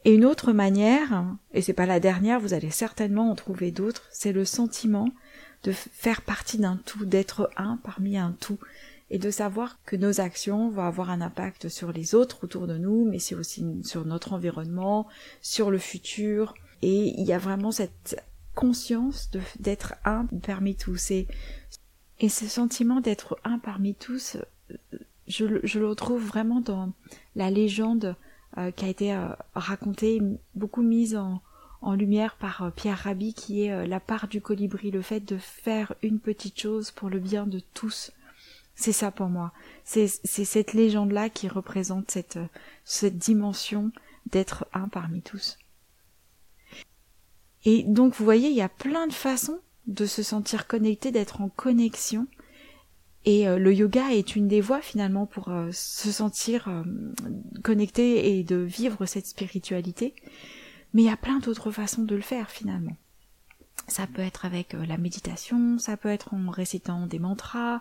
Et 0.04 0.14
une 0.14 0.24
autre 0.24 0.52
manière, 0.52 1.24
et 1.54 1.62
c'est 1.62 1.72
pas 1.72 1.86
la 1.86 2.00
dernière, 2.00 2.40
vous 2.40 2.54
allez 2.54 2.70
certainement 2.70 3.30
en 3.30 3.36
trouver 3.36 3.70
d'autres, 3.70 4.02
c'est 4.10 4.32
le 4.32 4.44
sentiment 4.44 5.08
de 5.64 5.72
faire 5.72 6.22
partie 6.22 6.58
d'un 6.58 6.76
tout, 6.76 7.04
d'être 7.04 7.50
un 7.56 7.78
parmi 7.82 8.16
un 8.16 8.34
tout, 8.40 8.58
et 9.10 9.18
de 9.18 9.30
savoir 9.30 9.78
que 9.84 9.94
nos 9.94 10.20
actions 10.20 10.70
vont 10.70 10.82
avoir 10.82 11.10
un 11.10 11.20
impact 11.20 11.68
sur 11.68 11.92
les 11.92 12.14
autres 12.14 12.44
autour 12.44 12.66
de 12.66 12.78
nous, 12.78 13.04
mais 13.04 13.18
c'est 13.18 13.34
aussi 13.34 13.64
sur 13.84 14.06
notre 14.06 14.32
environnement, 14.32 15.06
sur 15.42 15.70
le 15.70 15.78
futur, 15.78 16.54
et 16.80 17.08
il 17.08 17.24
y 17.24 17.32
a 17.32 17.38
vraiment 17.38 17.70
cette 17.70 18.22
conscience 18.54 19.30
d'être 19.60 19.94
un 20.04 20.26
parmi 20.42 20.74
tous, 20.74 21.10
et, 21.10 21.28
ce 22.28 22.46
sentiment 22.46 23.00
d'être 23.00 23.36
un 23.42 23.58
parmi 23.58 23.94
tous, 23.94 24.36
je, 25.26 25.60
je, 25.64 25.78
le 25.80 25.88
retrouve 25.88 26.24
vraiment 26.24 26.60
dans 26.60 26.92
la 27.34 27.50
légende 27.50 28.14
euh, 28.58 28.70
qui 28.70 28.84
a 28.84 28.88
été 28.88 29.12
euh, 29.12 29.28
racontée, 29.54 30.22
beaucoup 30.54 30.82
mise 30.82 31.16
en, 31.16 31.42
en 31.82 31.94
lumière 31.94 32.36
par 32.36 32.62
euh, 32.62 32.70
Pierre 32.70 32.98
Rabhi 32.98 33.34
qui 33.34 33.64
est 33.64 33.72
euh, 33.72 33.86
la 33.86 34.00
part 34.00 34.28
du 34.28 34.40
colibri, 34.40 34.90
le 34.90 35.02
fait 35.02 35.20
de 35.20 35.36
faire 35.36 35.94
une 36.02 36.20
petite 36.20 36.58
chose 36.58 36.92
pour 36.92 37.10
le 37.10 37.18
bien 37.18 37.46
de 37.46 37.60
tous. 37.74 38.12
C'est 38.74 38.92
ça 38.92 39.10
pour 39.10 39.28
moi. 39.28 39.52
C'est 39.84 40.06
cette 40.06 40.72
légende-là 40.72 41.28
qui 41.28 41.48
représente 41.48 42.10
cette, 42.10 42.38
euh, 42.38 42.46
cette 42.84 43.18
dimension 43.18 43.90
d'être 44.30 44.66
un 44.72 44.88
parmi 44.88 45.20
tous. 45.20 45.58
Et 47.64 47.82
donc 47.82 48.14
vous 48.14 48.24
voyez, 48.24 48.48
il 48.48 48.56
y 48.56 48.62
a 48.62 48.68
plein 48.68 49.06
de 49.06 49.12
façons 49.12 49.60
de 49.86 50.06
se 50.06 50.22
sentir 50.22 50.66
connecté, 50.66 51.10
d'être 51.10 51.40
en 51.40 51.48
connexion. 51.48 52.26
Et 53.24 53.46
le 53.46 53.72
yoga 53.72 54.10
est 54.10 54.34
une 54.34 54.48
des 54.48 54.60
voies 54.60 54.80
finalement 54.80 55.26
pour 55.26 55.48
se 55.70 56.10
sentir 56.10 56.68
connecté 57.62 58.36
et 58.36 58.42
de 58.42 58.56
vivre 58.56 59.06
cette 59.06 59.28
spiritualité. 59.28 60.16
Mais 60.94 61.02
il 61.02 61.06
y 61.06 61.10
a 61.10 61.16
plein 61.16 61.38
d'autres 61.38 61.70
façons 61.70 62.02
de 62.02 62.14
le 62.14 62.22
faire 62.22 62.50
finalement. 62.50 62.96
Ça 63.88 64.06
peut 64.06 64.22
être 64.22 64.44
avec 64.44 64.74
euh, 64.74 64.86
la 64.86 64.98
méditation, 64.98 65.78
ça 65.78 65.96
peut 65.96 66.08
être 66.08 66.34
en 66.34 66.50
récitant 66.50 67.06
des 67.06 67.18
mantras, 67.18 67.80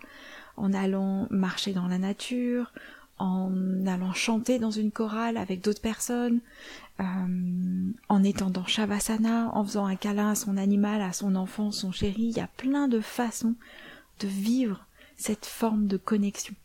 en 0.58 0.74
allant 0.74 1.28
marcher 1.30 1.74
dans 1.74 1.88
la 1.88 2.00
nature, 2.00 2.72
en 3.20 3.86
allant 3.86 4.14
chanter 4.14 4.58
dans 4.58 4.72
une 4.72 4.92
chorale 4.92 5.38
avec 5.38 5.62
d'autres 5.62 5.82
personnes, 5.82 6.40
euh, 7.00 7.92
en 8.10 8.24
étant 8.24 8.50
dans 8.50 8.66
Shavasana, 8.66 9.52
en 9.54 9.64
faisant 9.64 9.86
un 9.86 9.96
câlin 9.96 10.32
à 10.32 10.36
son 10.36 10.58
animal, 10.58 11.02
à 11.02 11.14
son 11.14 11.36
enfant, 11.36 11.72
son 11.72 11.92
chéri. 11.92 12.24
Il 12.24 12.38
y 12.38 12.40
a 12.40 12.50
plein 12.58 12.88
de 12.88 13.00
façons 13.00 13.56
de 14.20 14.28
vivre 14.28 14.86
cette 15.18 15.46
forme 15.46 15.88
de 15.88 15.98
connexion. 15.98 16.56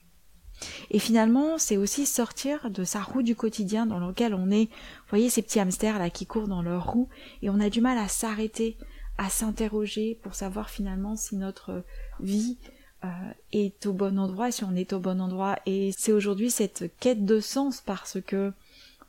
Et 0.91 0.99
finalement, 0.99 1.59
c'est 1.59 1.77
aussi 1.77 2.07
sortir 2.07 2.71
de 2.71 2.85
sa 2.85 3.03
roue 3.03 3.23
du 3.23 3.35
quotidien 3.35 3.87
dans 3.87 3.99
lequel 3.99 4.35
on 4.35 4.51
est, 4.51 4.65
vous 4.67 5.11
voyez 5.11 5.31
ces 5.31 5.43
petits 5.43 5.61
hamsters 5.61 5.99
là 5.99 6.11
qui 6.11 6.27
courent 6.27 6.49
dans 6.49 6.63
leur 6.63 6.93
roue, 6.93 7.09
et 7.43 7.51
on 7.51 7.61
a 7.61 7.71
du 7.71 7.81
mal 7.81 7.99
à 7.99 8.09
s'arrêter, 8.09 8.77
à 9.19 9.29
s'interroger 9.29 10.19
pour 10.23 10.35
savoir 10.35 10.71
finalement 10.71 11.17
si 11.17 11.37
notre 11.37 11.83
vie 12.21 12.59
euh, 13.05 13.09
est 13.53 13.87
au 13.87 13.93
bon 13.93 14.19
endroit, 14.19 14.51
si 14.51 14.65
on 14.65 14.75
est 14.75 14.93
au 14.93 14.99
bon 14.99 15.21
endroit. 15.21 15.57
Et 15.67 15.93
c'est 15.97 16.13
aujourd'hui 16.13 16.51
cette 16.51 16.91
quête 16.99 17.25
de 17.25 17.41
sens 17.41 17.83
parce 17.85 18.19
que 18.21 18.53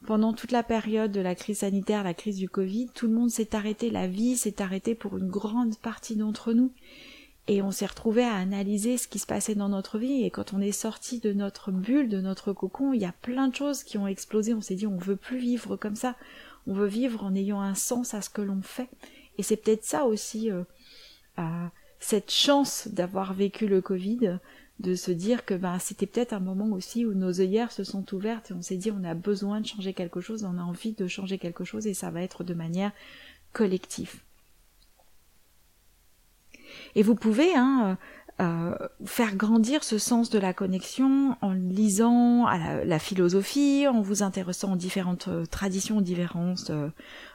pendant 0.06 0.34
toute 0.34 0.51
la 0.51 0.63
période 0.63 1.12
de 1.12 1.22
la 1.22 1.36
crise 1.36 1.60
sanitaire, 1.60 2.04
la 2.04 2.13
crise 2.13 2.38
du 2.38 2.50
Covid, 2.50 2.89
tout 2.94 3.08
le 3.08 3.13
monde 3.13 3.30
s'est 3.30 3.56
arrêté, 3.56 3.89
la 3.89 4.08
vie 4.08 4.38
s'est 4.38 4.62
arrêtée 4.62 4.96
pour 4.96 5.18
une 5.18 5.30
grande 5.30 5.77
partie 5.77 6.16
d'entre 6.16 6.54
nous. 6.54 6.72
Et 7.50 7.62
on 7.62 7.72
s'est 7.72 7.86
retrouvé 7.86 8.24
à 8.24 8.36
analyser 8.36 8.98
ce 8.98 9.08
qui 9.08 9.20
se 9.20 9.25
passait 9.25 9.56
dans 9.56 9.70
notre 9.70 9.98
vie. 9.98 10.24
Et 10.24 10.30
quand 10.30 10.54
on 10.54 10.60
est 10.60 10.74
sorti 10.74 11.20
de 11.20 11.32
notre 11.32 11.72
bulle, 11.72 12.10
de 12.10 12.20
notre 12.20 12.51
cocon, 12.51 12.92
il 12.92 13.01
y 13.01 13.06
a 13.06 13.13
plein 13.22 13.48
de 13.48 13.56
choses 13.56 13.84
qui 13.84 13.98
ont 13.98 14.08
explosé. 14.08 14.54
On 14.54 14.62
s'est 14.62 14.75
dit, 14.75 14.88
on 14.88 14.98
veut 14.98 15.16
plus 15.16 15.38
vivre 15.38 15.77
comme 15.77 15.96
ça. 15.96 16.16
On 16.68 16.74
veut 16.74 16.88
vivre 16.88 17.24
en 17.24 17.34
ayant 17.36 17.62
un 17.62 17.75
sens 17.75 18.13
à 18.13 18.22
ce 18.22 18.30
que 18.30 18.42
l'on 18.42 18.62
fait. 18.62 18.89
Et 19.38 19.44
c'est 19.44 19.56
peut-être 19.56 19.86
ça 19.86 20.06
aussi, 20.06 20.51
euh, 20.51 20.63
cette 22.00 22.32
chance 22.32 22.89
d'avoir 22.89 23.34
vécu 23.34 23.68
le 23.68 23.82
Covid, 23.82 24.39
de 24.80 24.96
se 24.96 25.12
dire 25.12 25.46
que 25.46 25.54
ben, 25.54 25.80
c'était 25.80 26.06
peut-être 26.06 26.34
un 26.34 26.39
moment 26.39 26.72
aussi 26.72 27.06
où 27.06 27.13
nos 27.13 27.39
œillères 27.39 27.72
se 27.72 27.84
sont 27.84 28.13
ouvertes 28.13 28.51
et 28.51 28.54
on 28.54 28.62
s'est 28.62 28.77
dit 28.77 28.92
on 28.92 29.04
a 29.04 29.16
besoin 29.16 29.60
de 29.60 29.66
changer 29.66 29.94
quelque 29.94 30.22
chose, 30.22 30.44
on 30.44 30.58
a 30.58 30.62
envie 30.62 30.94
de 30.94 31.08
changer 31.08 31.39
quelque 31.39 31.63
chose 31.63 31.88
et 31.88 31.96
ça 31.96 32.12
va 32.12 32.22
être 32.22 32.44
de 32.44 32.54
manière 32.54 32.92
collective. 33.54 34.22
Et 36.96 37.03
vous 37.03 37.15
pouvez 37.15 37.56
hein, 37.56 37.98
euh, 38.39 38.75
faire 39.03 39.36
grandir 39.36 39.84
ce 39.84 39.98
sens 39.98 40.29
de 40.29 40.38
la 40.38 40.53
connexion 40.53 41.36
en 41.41 41.53
lisant 41.53 42.46
la, 42.48 43.00
philosophie, 43.00 43.88
en 43.88 44.01
vous 44.01 44.22
intéressant 44.22 44.74
aux 44.74 44.75
différentes 44.75 45.27
euh, 45.27 45.48
traditions, 45.48 45.98
aux 45.98 46.01
différentes 46.01 46.70
euh, 46.70 46.89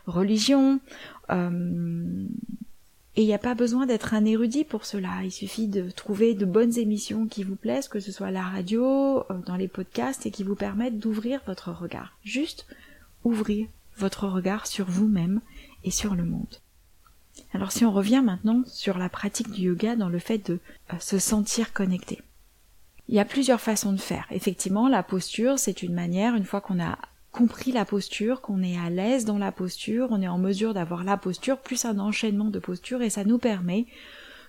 religions. 0.07 0.79
et 1.29 1.35
il 3.17 3.27
n'y 3.27 3.35
a 3.35 3.39
pas 3.39 3.57
besoin 3.57 3.87
d'être 3.87 4.15
un 4.15 4.25
érudit 4.25 4.63
pour 4.63 4.85
cela. 4.85 5.25
Il 5.25 5.33
suffit 5.33 5.67
de 5.67 5.91
trouver 5.91 6.35
de 6.35 6.45
bonnes 6.45 6.79
émissions 6.79 7.27
qui 7.27 7.43
vous 7.43 7.57
plaisent, 7.57 7.89
que 7.89 7.99
ce 7.99 8.13
soit 8.13 8.29
à 8.29 8.31
la 8.31 8.43
radio, 8.43 9.25
dans 9.45 9.57
les 9.57 9.69
podcasts, 9.69 10.25
et 10.27 10.31
qui 10.31 10.45
vous 10.45 10.55
permettent 10.55 11.01
d'ouvrir 11.01 11.41
votre 11.49 11.73
regard. 11.73 12.17
Juste 12.23 12.65
ouvrir 13.25 13.67
votre 13.97 14.29
regard 14.29 14.69
sur 14.69 14.87
vous-même 14.89 15.41
et 15.83 15.91
sur 15.91 16.15
le 16.15 16.25
monde. 16.25 16.61
Alors 17.55 17.73
si 17.73 17.85
on 17.85 17.93
revient 17.93 18.23
maintenant 18.25 18.63
sur 18.67 18.99
la 18.99 19.09
pratique 19.09 19.51
du 19.51 19.63
yoga 19.63 19.97
dans 19.97 20.09
le 20.09 20.19
fait 20.19 20.39
de 20.39 20.59
euh, 20.93 20.97
se 21.01 21.19
sentir 21.19 21.73
connecté. 21.73 22.21
Il 23.09 23.15
y 23.15 23.21
a 23.21 23.25
plusieurs 23.25 23.61
façons 23.61 23.93
de 23.93 24.01
faire. 24.01 24.27
Effectivement, 24.31 24.89
la 24.89 25.03
posture, 25.03 25.59
c'est 25.59 25.83
une 25.83 25.95
manière, 25.95 26.35
une 26.35 26.45
fois 26.45 26.61
qu'on 26.61 26.81
a 26.81 26.99
compris 27.33 27.73
la 27.73 27.85
posture, 27.85 28.41
qu'on 28.41 28.63
est 28.63 28.79
à 28.79 28.91
l'aise 28.91 29.25
dans 29.25 29.39
la 29.39 29.53
posture, 29.53 30.09
on 30.11 30.23
est 30.23 30.29
en 30.29 30.39
mesure 30.39 30.75
d'avoir 30.75 31.03
la 31.03 31.17
posture, 31.17 31.59
plus 31.59 31.85
un 31.85 31.99
enchaînement 31.99 32.51
de 32.51 32.59
postures, 32.59 33.03
et 33.03 33.11
ça 33.11 33.25
nous 33.25 33.39
permet 33.39 33.87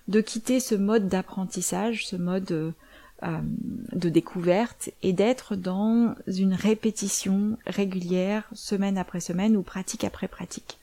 de 0.09 0.21
quitter 0.21 0.59
ce 0.59 0.75
mode 0.75 1.07
d'apprentissage, 1.07 2.05
ce 2.05 2.17
mode 2.17 2.51
euh, 2.51 2.71
euh, 3.23 3.39
de 3.93 4.09
découverte, 4.09 4.91
et 5.01 5.13
d'être 5.13 5.55
dans 5.55 6.13
une 6.27 6.53
répétition 6.53 7.57
régulière, 7.65 8.49
semaine 8.53 8.97
après 8.97 9.21
semaine, 9.21 9.55
ou 9.55 9.63
pratique 9.63 10.03
après 10.03 10.27
pratique. 10.27 10.77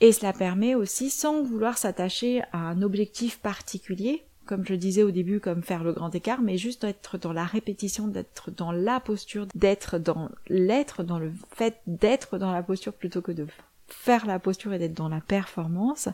Et 0.00 0.12
cela 0.12 0.32
permet 0.32 0.74
aussi, 0.74 1.10
sans 1.10 1.42
vouloir 1.42 1.78
s'attacher 1.78 2.42
à 2.52 2.58
un 2.58 2.82
objectif 2.82 3.38
particulier, 3.38 4.24
comme 4.44 4.64
je 4.64 4.74
disais 4.74 5.02
au 5.02 5.10
début, 5.10 5.40
comme 5.40 5.62
faire 5.62 5.84
le 5.84 5.92
grand 5.92 6.14
écart, 6.14 6.40
mais 6.40 6.58
juste 6.58 6.82
d'être 6.82 7.18
dans 7.18 7.32
la 7.32 7.44
répétition, 7.44 8.06
d'être 8.06 8.50
dans 8.50 8.72
la 8.72 9.00
posture, 9.00 9.46
d'être 9.54 9.98
dans 9.98 10.30
l'être, 10.48 11.02
dans 11.02 11.18
le 11.18 11.32
fait 11.52 11.80
d'être 11.86 12.38
dans 12.38 12.52
la 12.52 12.62
posture 12.62 12.92
plutôt 12.92 13.22
que 13.22 13.32
de 13.32 13.46
faire 13.88 14.26
la 14.26 14.38
posture 14.38 14.72
et 14.72 14.78
d'être 14.78 14.94
dans 14.94 15.08
la 15.08 15.20
performance, 15.20 16.08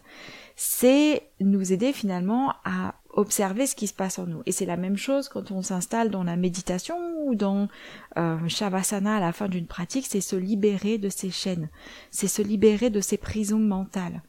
c'est 0.57 1.23
nous 1.41 1.73
aider 1.73 1.93
finalement 1.93 2.55
à 2.65 2.95
observer 3.12 3.66
ce 3.66 3.75
qui 3.75 3.87
se 3.87 3.95
passe 3.95 4.19
en 4.19 4.26
nous. 4.26 4.42
Et 4.47 4.52
c'est 4.52 4.66
la 4.66 4.76
même 4.76 4.97
chose 4.97 5.28
quand 5.28 5.50
on 5.50 5.62
s'installe 5.62 6.11
dans 6.11 6.25
la 6.25 6.37
méditation 6.37 6.97
ou 7.26 7.35
dans 7.35 7.69
euh, 8.16 8.49
Shavasana 8.49 9.16
à 9.16 9.21
la 9.21 9.33
fin 9.33 9.49
d'une 9.49 9.66
pratique, 9.66 10.07
c'est 10.09 10.21
se 10.21 10.37
libérer 10.37 10.99
de 10.99 11.09
ces 11.09 11.31
chaînes, 11.31 11.69
c'est 12.11 12.28
se 12.28 12.42
libérer 12.42 12.90
de 12.90 13.00
ces 13.00 13.16
prisons 13.16 13.59
mentales, 13.59 14.23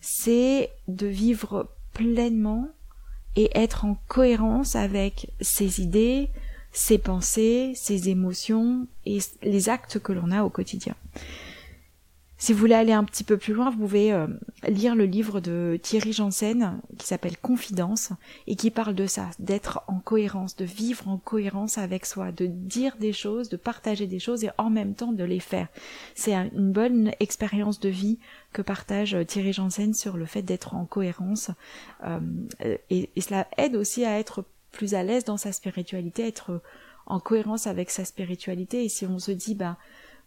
c'est 0.00 0.70
de 0.88 1.06
vivre 1.06 1.70
pleinement 1.92 2.68
et 3.36 3.50
être 3.54 3.84
en 3.84 3.96
cohérence 4.08 4.76
avec 4.76 5.30
ses 5.40 5.80
idées, 5.80 6.28
ses 6.72 6.98
pensées, 6.98 7.72
ses 7.74 8.08
émotions 8.08 8.86
et 9.06 9.18
les 9.42 9.68
actes 9.68 9.98
que 9.98 10.12
l'on 10.12 10.30
a 10.30 10.44
au 10.44 10.50
quotidien. 10.50 10.94
Si 12.40 12.52
vous 12.52 12.60
voulez 12.60 12.74
aller 12.74 12.92
un 12.92 13.02
petit 13.02 13.24
peu 13.24 13.36
plus 13.36 13.52
loin, 13.52 13.68
vous 13.68 13.78
pouvez 13.78 14.12
euh, 14.12 14.28
lire 14.68 14.94
le 14.94 15.06
livre 15.06 15.40
de 15.40 15.76
Thierry 15.82 16.12
Janssen 16.12 16.80
qui 16.96 17.04
s'appelle 17.04 17.36
Confidence 17.36 18.10
et 18.46 18.54
qui 18.54 18.70
parle 18.70 18.94
de 18.94 19.06
ça, 19.06 19.28
d'être 19.40 19.82
en 19.88 19.98
cohérence, 19.98 20.54
de 20.54 20.64
vivre 20.64 21.08
en 21.08 21.18
cohérence 21.18 21.78
avec 21.78 22.06
soi, 22.06 22.30
de 22.30 22.46
dire 22.46 22.96
des 23.00 23.12
choses, 23.12 23.48
de 23.48 23.56
partager 23.56 24.06
des 24.06 24.20
choses 24.20 24.44
et 24.44 24.50
en 24.56 24.70
même 24.70 24.94
temps 24.94 25.10
de 25.10 25.24
les 25.24 25.40
faire. 25.40 25.66
C'est 26.14 26.32
une 26.32 26.70
bonne 26.70 27.10
expérience 27.18 27.80
de 27.80 27.88
vie 27.88 28.20
que 28.52 28.62
partage 28.62 29.16
euh, 29.16 29.24
Thierry 29.24 29.52
Janssen 29.52 29.92
sur 29.92 30.16
le 30.16 30.24
fait 30.24 30.42
d'être 30.42 30.76
en 30.76 30.84
cohérence 30.84 31.50
euh, 32.04 32.20
et, 32.88 33.10
et 33.16 33.20
cela 33.20 33.48
aide 33.56 33.74
aussi 33.74 34.04
à 34.04 34.16
être 34.16 34.44
plus 34.70 34.94
à 34.94 35.02
l'aise 35.02 35.24
dans 35.24 35.38
sa 35.38 35.50
spiritualité, 35.50 36.28
être 36.28 36.62
en 37.06 37.18
cohérence 37.18 37.66
avec 37.66 37.90
sa 37.90 38.04
spiritualité 38.04 38.84
et 38.84 38.88
si 38.88 39.06
on 39.06 39.18
se 39.18 39.32
dit 39.32 39.56
bah 39.56 39.76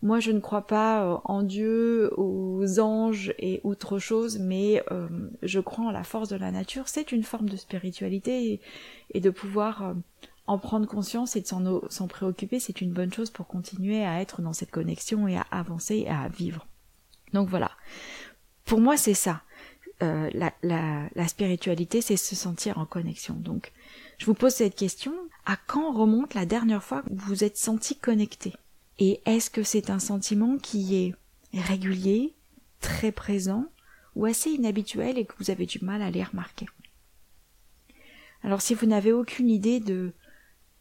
moi, 0.04 0.20
je 0.20 0.32
ne 0.32 0.40
crois 0.40 0.66
pas 0.66 1.04
euh, 1.04 1.18
en 1.26 1.44
Dieu, 1.44 2.12
aux 2.18 2.80
anges 2.80 3.34
et 3.38 3.62
autre 3.64 4.00
chose, 4.00 4.40
mais 4.40 4.84
euh, 4.92 5.08
je 5.44 5.60
crois 5.60 5.86
en 5.86 5.92
la 5.92 6.04
force 6.04 6.30
de 6.30 6.36
la 6.36 6.52
nature. 6.52 6.88
C'est 6.88 7.12
une 7.12 7.24
forme 7.24 7.50
de 7.50 7.56
spiritualité 7.56 8.62
et, 9.14 9.20
de 9.20 9.30
pouvoir 9.30 9.84
euh, 9.84 9.94
en 10.48 10.58
prendre 10.58 10.88
conscience 10.88 11.36
et 11.36 11.42
de 11.42 11.48
s'en 11.48 12.08
préoccuper, 12.08 12.60
c'est 12.60 12.82
une 12.82 12.92
bonne 12.92 13.14
chose 13.14 13.30
pour 13.30 13.48
continuer 13.48 14.04
à 14.04 14.22
être 14.22 14.42
dans 14.42 14.54
cette 14.54 14.72
connexion 14.72 15.28
et 15.28 15.38
à 15.38 15.46
avancer 15.52 15.98
et 15.98 16.10
à 16.10 16.28
vivre. 16.30 16.66
Donc 17.34 17.48
voilà. 17.48 17.72
Pour 18.66 18.82
moi, 18.82 18.98
c'est 18.98 19.14
ça. 19.14 19.44
la, 20.02 20.52
la 20.64 21.28
spiritualité, 21.28 22.02
c'est 22.02 22.18
se 22.18 22.36
sentir 22.36 22.80
en 22.80 22.86
connexion. 22.86 23.36
Donc, 23.36 23.72
je 24.18 24.26
vous 24.26 24.34
pose 24.34 24.54
cette 24.54 24.76
question. 24.76 25.14
À 25.46 25.58
quand 25.58 25.94
remonte 25.94 26.34
la 26.34 26.46
dernière 26.46 26.84
fois 26.84 27.04
que 27.04 27.10
vous 27.10 27.28
vous 27.28 27.44
êtes 27.44 27.58
senti 27.58 27.96
connecté? 27.98 28.54
Et 29.04 29.20
est-ce 29.26 29.50
que 29.50 29.64
c'est 29.64 29.90
un 29.90 29.98
sentiment 29.98 30.60
qui 30.60 30.96
est 30.96 31.16
régulier, 31.60 32.36
très 32.82 33.12
présent, 33.12 33.66
ou 34.16 34.26
assez 34.26 34.52
inhabituel 34.52 35.18
et 35.18 35.26
que 35.26 35.34
vous 35.40 35.50
avez 35.50 35.66
du 35.66 35.80
mal 35.84 36.04
à 36.04 36.12
les 36.12 36.24
remarquer? 36.24 36.68
Alors 38.44 38.62
si 38.62 38.76
vous 38.76 38.86
n'avez 38.86 39.12
aucune 39.12 39.50
idée 39.50 39.80
de 39.80 40.12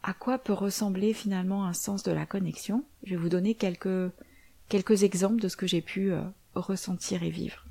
à 0.03 0.13
quoi 0.13 0.37
peut 0.37 0.53
ressembler 0.53 1.15
finalement 1.15 1.65
un 1.65 1.73
sens 1.73 2.03
de 2.03 2.13
la 2.13 2.27
connexion, 2.27 2.85
je 3.05 3.13
vais 3.13 3.17
vous 3.17 3.31
donner 3.31 3.55
quelques, 3.55 4.13
quelques 4.69 5.03
exemples 5.03 5.41
de 5.41 5.49
ce 5.49 5.57
que 5.57 5.67
j'ai 5.67 5.81
pu 5.81 6.13
euh, 6.13 6.21
ressentir 6.55 7.23
et 7.23 7.31
vivre. 7.31 7.65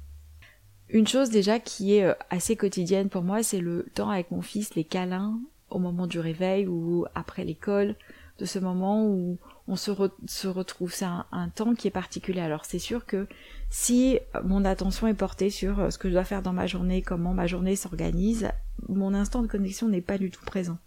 Une 0.90 1.08
chose 1.08 1.30
déjà 1.30 1.60
qui 1.60 1.94
est 1.94 2.06
euh, 2.06 2.16
assez 2.32 2.56
quotidienne 2.56 3.10
pour 3.10 3.22
moi, 3.22 3.44
c'est 3.44 3.60
le 3.60 3.86
temps 3.94 4.10
avec 4.10 4.32
mon 4.32 4.42
fils, 4.42 4.74
les 4.74 4.84
câlins 4.84 5.40
au 5.70 5.78
moment 5.78 6.08
du 6.08 6.20
réveil 6.20 6.66
ou 6.66 7.06
après 7.14 7.46
l'école, 7.46 7.96
de 8.40 8.46
ce 8.46 8.58
moment 8.58 9.06
où 9.06 9.38
on 9.68 9.76
se, 9.76 9.92
retrouve. 9.92 10.94
C'est 10.94 11.06
un, 11.06 11.50
temps 11.54 11.76
qui 11.76 11.88
est 11.88 11.92
particulier. 11.92 12.40
Alors 12.40 12.66
c'est 12.66 12.80
sûr 12.80 13.06
que 13.06 13.28
si 13.70 14.18
mon 14.44 14.66
attention 14.66 15.08
est 15.08 15.14
portée 15.14 15.50
sur 15.50 15.80
euh, 15.80 15.90
ce 15.90 15.98
que 15.98 16.10
je 16.10 16.14
dois 16.14 16.24
faire 16.24 16.42
dans 16.42 16.54
ma 16.54 16.66
journée, 16.66 17.02
comment 17.02 17.34
ma 17.34 17.48
journée 17.48 17.76
s'organise, 17.76 18.50
mon 18.88 19.14
instant 19.14 19.42
de 19.42 19.48
connexion 19.48 19.88
n'est 19.90 20.02
pas 20.02 20.18
du 20.18 20.32
tout 20.32 20.44
présent. 20.44 20.78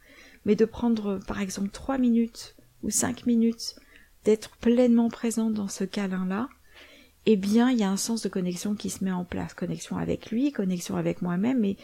Mais 0.46 0.56
de 0.56 0.64
prendre 0.64 1.20
par 1.26 1.40
exemple 1.40 1.68
trois 1.68 1.98
minutes 1.98 2.56
ou 2.82 2.90
cinq 2.90 3.26
minutes, 3.26 3.76
d'être 4.24 4.56
pleinement 4.56 5.08
présent 5.08 5.50
dans 5.50 5.68
ce 5.68 5.84
câlin-là, 5.84 6.48
eh 7.26 7.36
bien 7.36 7.70
il 7.70 7.78
y 7.78 7.84
a 7.84 7.90
un 7.90 7.96
sens 7.96 8.22
de 8.22 8.28
connexion 8.28 8.74
qui 8.74 8.90
se 8.90 9.04
met 9.04 9.12
en 9.12 9.24
place. 9.24 9.54
Connexion 9.54 9.98
avec 9.98 10.30
lui, 10.30 10.50
connexion 10.50 10.96
avec 10.96 11.22
moi-même, 11.22 11.64
et 11.64 11.76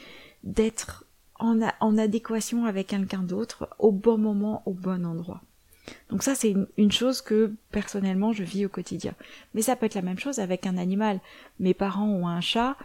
d'être 0.43 1.05
en 1.39 1.99
adéquation 1.99 2.65
avec 2.65 2.89
quelqu'un 2.89 3.23
d'autre 3.23 3.69
au 3.79 3.93
bon 3.93 4.19
moment, 4.19 4.65
au 4.67 4.73
bon 4.73 5.07
endroit. 5.07 5.43
Donc 6.11 6.23
ça, 6.23 6.35
c'est 6.35 6.55
une, 6.77 6.93
chose 6.93 7.21
que 7.21 7.53
personnellement 7.71 8.33
je 8.33 8.43
vis 8.43 8.67
au 8.67 8.69
quotidien. 8.69 9.15
Mais 9.55 9.63
ça 9.63 9.77
peut 9.77 9.87
être 9.87 9.95
la 9.95 10.03
même 10.03 10.19
chose 10.19 10.39
avec 10.39 10.67
un 10.67 10.77
animal. 10.79 11.21
Mes 11.61 11.75
parents 11.75 12.09
ont 12.09 12.27
un 12.27 12.41
chat 12.41 12.77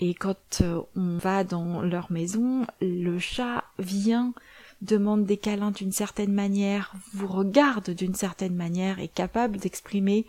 et 0.00 0.14
quand 0.14 0.60
euh, 0.60 0.80
on 0.96 1.18
va 1.18 1.44
dans 1.44 1.82
leur 1.82 2.10
maison, 2.10 2.66
le 2.80 3.18
chat 3.18 3.64
vient 3.78 4.32
demande 4.80 5.24
des 5.24 5.36
câlins 5.36 5.70
d'une 5.70 5.92
certaine 5.92 6.32
manière, 6.32 6.92
vous 7.14 7.28
regarde 7.28 7.90
d'une 7.90 8.14
certaine 8.14 8.56
manière, 8.56 8.98
est 8.98 9.06
capable 9.06 9.58
d'exprimer 9.58 10.26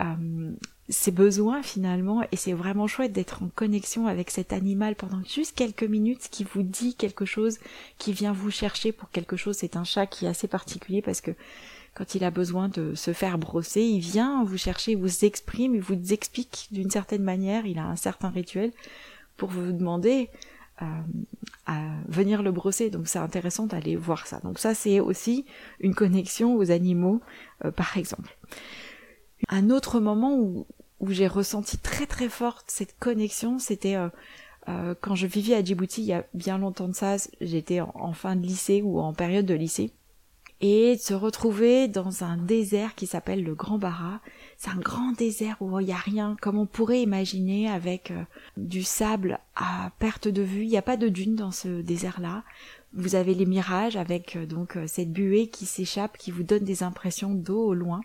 euh, 0.00 0.52
ses 0.88 1.10
besoins 1.10 1.62
finalement 1.62 2.22
et 2.30 2.36
c'est 2.36 2.52
vraiment 2.52 2.86
chouette 2.86 3.12
d'être 3.12 3.42
en 3.42 3.48
connexion 3.48 4.06
avec 4.06 4.30
cet 4.30 4.52
animal 4.52 4.94
pendant 4.94 5.22
juste 5.24 5.56
quelques 5.56 5.82
minutes 5.82 6.28
qui 6.30 6.44
vous 6.44 6.62
dit 6.62 6.94
quelque 6.94 7.24
chose, 7.24 7.58
qui 7.98 8.12
vient 8.12 8.32
vous 8.32 8.50
chercher 8.50 8.92
pour 8.92 9.10
quelque 9.10 9.36
chose. 9.36 9.56
C'est 9.56 9.76
un 9.76 9.84
chat 9.84 10.06
qui 10.06 10.26
est 10.26 10.28
assez 10.28 10.46
particulier 10.46 11.02
parce 11.02 11.20
que 11.20 11.32
quand 11.94 12.14
il 12.14 12.22
a 12.24 12.30
besoin 12.30 12.68
de 12.68 12.94
se 12.94 13.12
faire 13.12 13.38
brosser, 13.38 13.82
il 13.82 14.00
vient 14.00 14.44
vous 14.44 14.58
chercher, 14.58 14.92
il 14.92 14.98
vous 14.98 15.24
exprime, 15.24 15.74
il 15.74 15.80
vous 15.80 16.12
explique 16.12 16.68
d'une 16.70 16.90
certaine 16.90 17.22
manière, 17.22 17.66
il 17.66 17.78
a 17.78 17.86
un 17.86 17.96
certain 17.96 18.28
rituel 18.28 18.70
pour 19.36 19.48
vous 19.48 19.72
demander 19.72 20.30
à 21.66 21.80
venir 22.06 22.42
le 22.42 22.52
brosser. 22.52 22.90
Donc 22.90 23.08
c'est 23.08 23.18
intéressant 23.18 23.66
d'aller 23.66 23.96
voir 23.96 24.26
ça. 24.26 24.40
Donc 24.40 24.58
ça 24.58 24.74
c'est 24.74 25.00
aussi 25.00 25.46
une 25.80 25.94
connexion 25.94 26.54
aux 26.54 26.70
animaux, 26.70 27.22
par 27.74 27.96
exemple. 27.96 28.36
Un 29.48 29.70
autre 29.70 30.00
moment 30.00 30.36
où, 30.38 30.66
j'ai 31.08 31.28
ressenti 31.28 31.78
très 31.78 32.06
très 32.06 32.28
forte 32.28 32.64
cette 32.68 32.98
connexion, 32.98 33.58
c'était 33.58 33.96
euh, 34.68 34.94
quand 35.00 35.14
je 35.14 35.26
vivais 35.26 35.54
à 35.54 35.62
Djibouti, 35.62 36.02
il 36.02 36.06
y 36.06 36.12
a 36.12 36.24
bien 36.34 36.58
longtemps 36.58 36.88
de 36.88 36.94
ça, 36.94 37.16
j'étais 37.40 37.80
en, 37.80 38.12
fin 38.12 38.36
de 38.36 38.46
lycée 38.46 38.82
ou 38.82 38.98
en 38.98 39.12
période 39.12 39.46
de 39.46 39.54
lycée. 39.54 39.92
Et 40.62 40.96
de 40.96 41.00
se 41.00 41.12
retrouver 41.12 41.86
dans 41.86 42.24
un 42.24 42.38
désert 42.38 42.94
qui 42.94 43.06
s'appelle 43.06 43.44
le 43.44 43.54
Grand 43.54 43.76
Bara. 43.76 44.20
C'est 44.56 44.70
un 44.70 44.78
grand 44.78 45.12
désert 45.12 45.56
où 45.60 45.78
il 45.80 45.86
n'y 45.86 45.92
a 45.92 45.96
rien, 45.96 46.34
comme 46.40 46.58
on 46.58 46.64
pourrait 46.64 47.02
imaginer, 47.02 47.68
avec 47.68 48.10
euh, 48.10 48.22
du 48.56 48.82
sable 48.82 49.38
à 49.54 49.90
perte 49.98 50.28
de 50.28 50.40
vue. 50.40 50.62
Il 50.62 50.68
n'y 50.68 50.78
a 50.78 50.82
pas 50.82 50.96
de 50.96 51.10
dunes 51.10 51.36
dans 51.36 51.50
ce 51.50 51.82
désert-là. 51.82 52.42
Vous 52.94 53.16
avez 53.16 53.34
les 53.34 53.44
mirages 53.44 53.96
avec 53.96 54.34
euh, 54.34 54.46
donc 54.46 54.78
cette 54.86 55.12
buée 55.12 55.48
qui 55.48 55.66
s'échappe, 55.66 56.16
qui 56.16 56.30
vous 56.30 56.42
donne 56.42 56.64
des 56.64 56.82
impressions 56.82 57.34
d'eau 57.34 57.62
au 57.62 57.74
loin. 57.74 58.00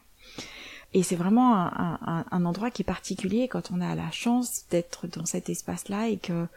Et 0.94 1.04
c'est 1.04 1.16
vraiment 1.16 1.56
un, 1.56 2.26
un, 2.32 2.46
endroit 2.46 2.70
qui 2.70 2.82
est 2.82 2.86
particulier 2.86 3.48
quand 3.48 3.72
on 3.72 3.80
a 3.80 3.96
la 3.96 4.12
chance 4.12 4.66
d'être 4.72 5.08
dans 5.08 5.26
cet 5.26 5.50
espace-là 5.50 6.10
et 6.10 6.18
que 6.18 6.48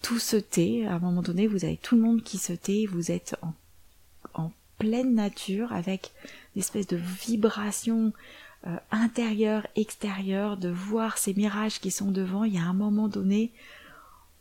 tout 0.00 0.18
se 0.18 0.36
tait. 0.36 0.86
À 0.86 0.94
un 0.94 0.98
moment 0.98 1.22
donné, 1.22 1.46
vous 1.46 1.64
avez 1.64 1.76
tout 1.76 1.94
le 1.94 2.00
monde 2.00 2.22
qui 2.22 2.38
se 2.38 2.54
tait, 2.54 2.86
vous 2.90 3.10
êtes 3.10 3.36
en, 3.42 3.52
en 4.34 4.50
pleine 4.78 5.14
nature 5.14 5.72
avec 5.72 6.12
une 6.54 6.60
espèce 6.60 6.86
de 6.86 6.96
vibration 6.96 8.12
euh, 8.66 8.76
intérieure, 8.90 9.66
extérieure, 9.76 10.56
de 10.56 10.70
voir 10.70 11.18
ces 11.18 11.34
mirages 11.34 11.78
qui 11.78 11.90
sont 11.90 12.10
devant. 12.10 12.44
Il 12.44 12.54
y 12.54 12.58
a 12.58 12.64
un 12.64 12.72
moment 12.72 13.08
donné 13.08 13.52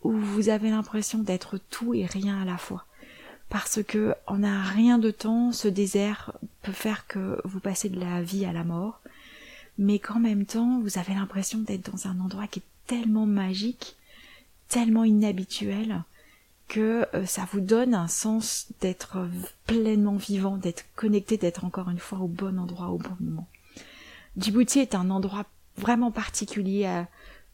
où 0.04 0.12
vous 0.12 0.50
avez 0.50 0.70
l'impression 0.70 1.20
d'être 1.20 1.60
tout 1.70 1.94
et 1.94 2.06
rien 2.06 2.42
à 2.42 2.46
la 2.46 2.58
fois. 2.58 2.86
Parce 3.50 3.84
que 3.84 4.16
en 4.26 4.44
un 4.44 4.64
rien 4.64 4.98
de 4.98 5.12
temps, 5.12 5.52
ce 5.52 5.68
désert 5.68 6.32
peut 6.64 6.72
faire 6.72 7.06
que 7.08 7.40
vous 7.44 7.60
passez 7.60 7.90
de 7.90 8.00
la 8.00 8.22
vie 8.22 8.46
à 8.46 8.54
la 8.54 8.64
mort 8.64 9.02
mais 9.78 10.00
qu'en 10.00 10.20
même 10.20 10.46
temps, 10.46 10.80
vous 10.80 10.98
avez 10.98 11.14
l'impression 11.14 11.60
d'être 11.60 11.92
dans 11.92 12.08
un 12.08 12.20
endroit 12.20 12.48
qui 12.48 12.60
est 12.60 12.88
tellement 12.88 13.26
magique, 13.26 13.96
tellement 14.68 15.04
inhabituel, 15.04 16.04
que 16.68 17.08
euh, 17.14 17.26
ça 17.26 17.48
vous 17.52 17.60
donne 17.60 17.94
un 17.94 18.08
sens 18.08 18.68
d'être 18.82 19.28
pleinement 19.68 20.16
vivant, 20.16 20.58
d'être 20.58 20.86
connecté, 20.96 21.38
d'être 21.38 21.66
encore 21.66 21.90
une 21.90 22.00
fois 22.00 22.20
au 22.20 22.28
bon 22.28 22.58
endroit, 22.60 22.88
au 22.88 22.98
bon 22.98 23.16
moment. 23.20 23.48
Djibouti 24.38 24.80
est 24.80 24.96
un 24.96 25.10
endroit 25.10 25.46
vraiment 25.78 26.12
particulier 26.12 27.04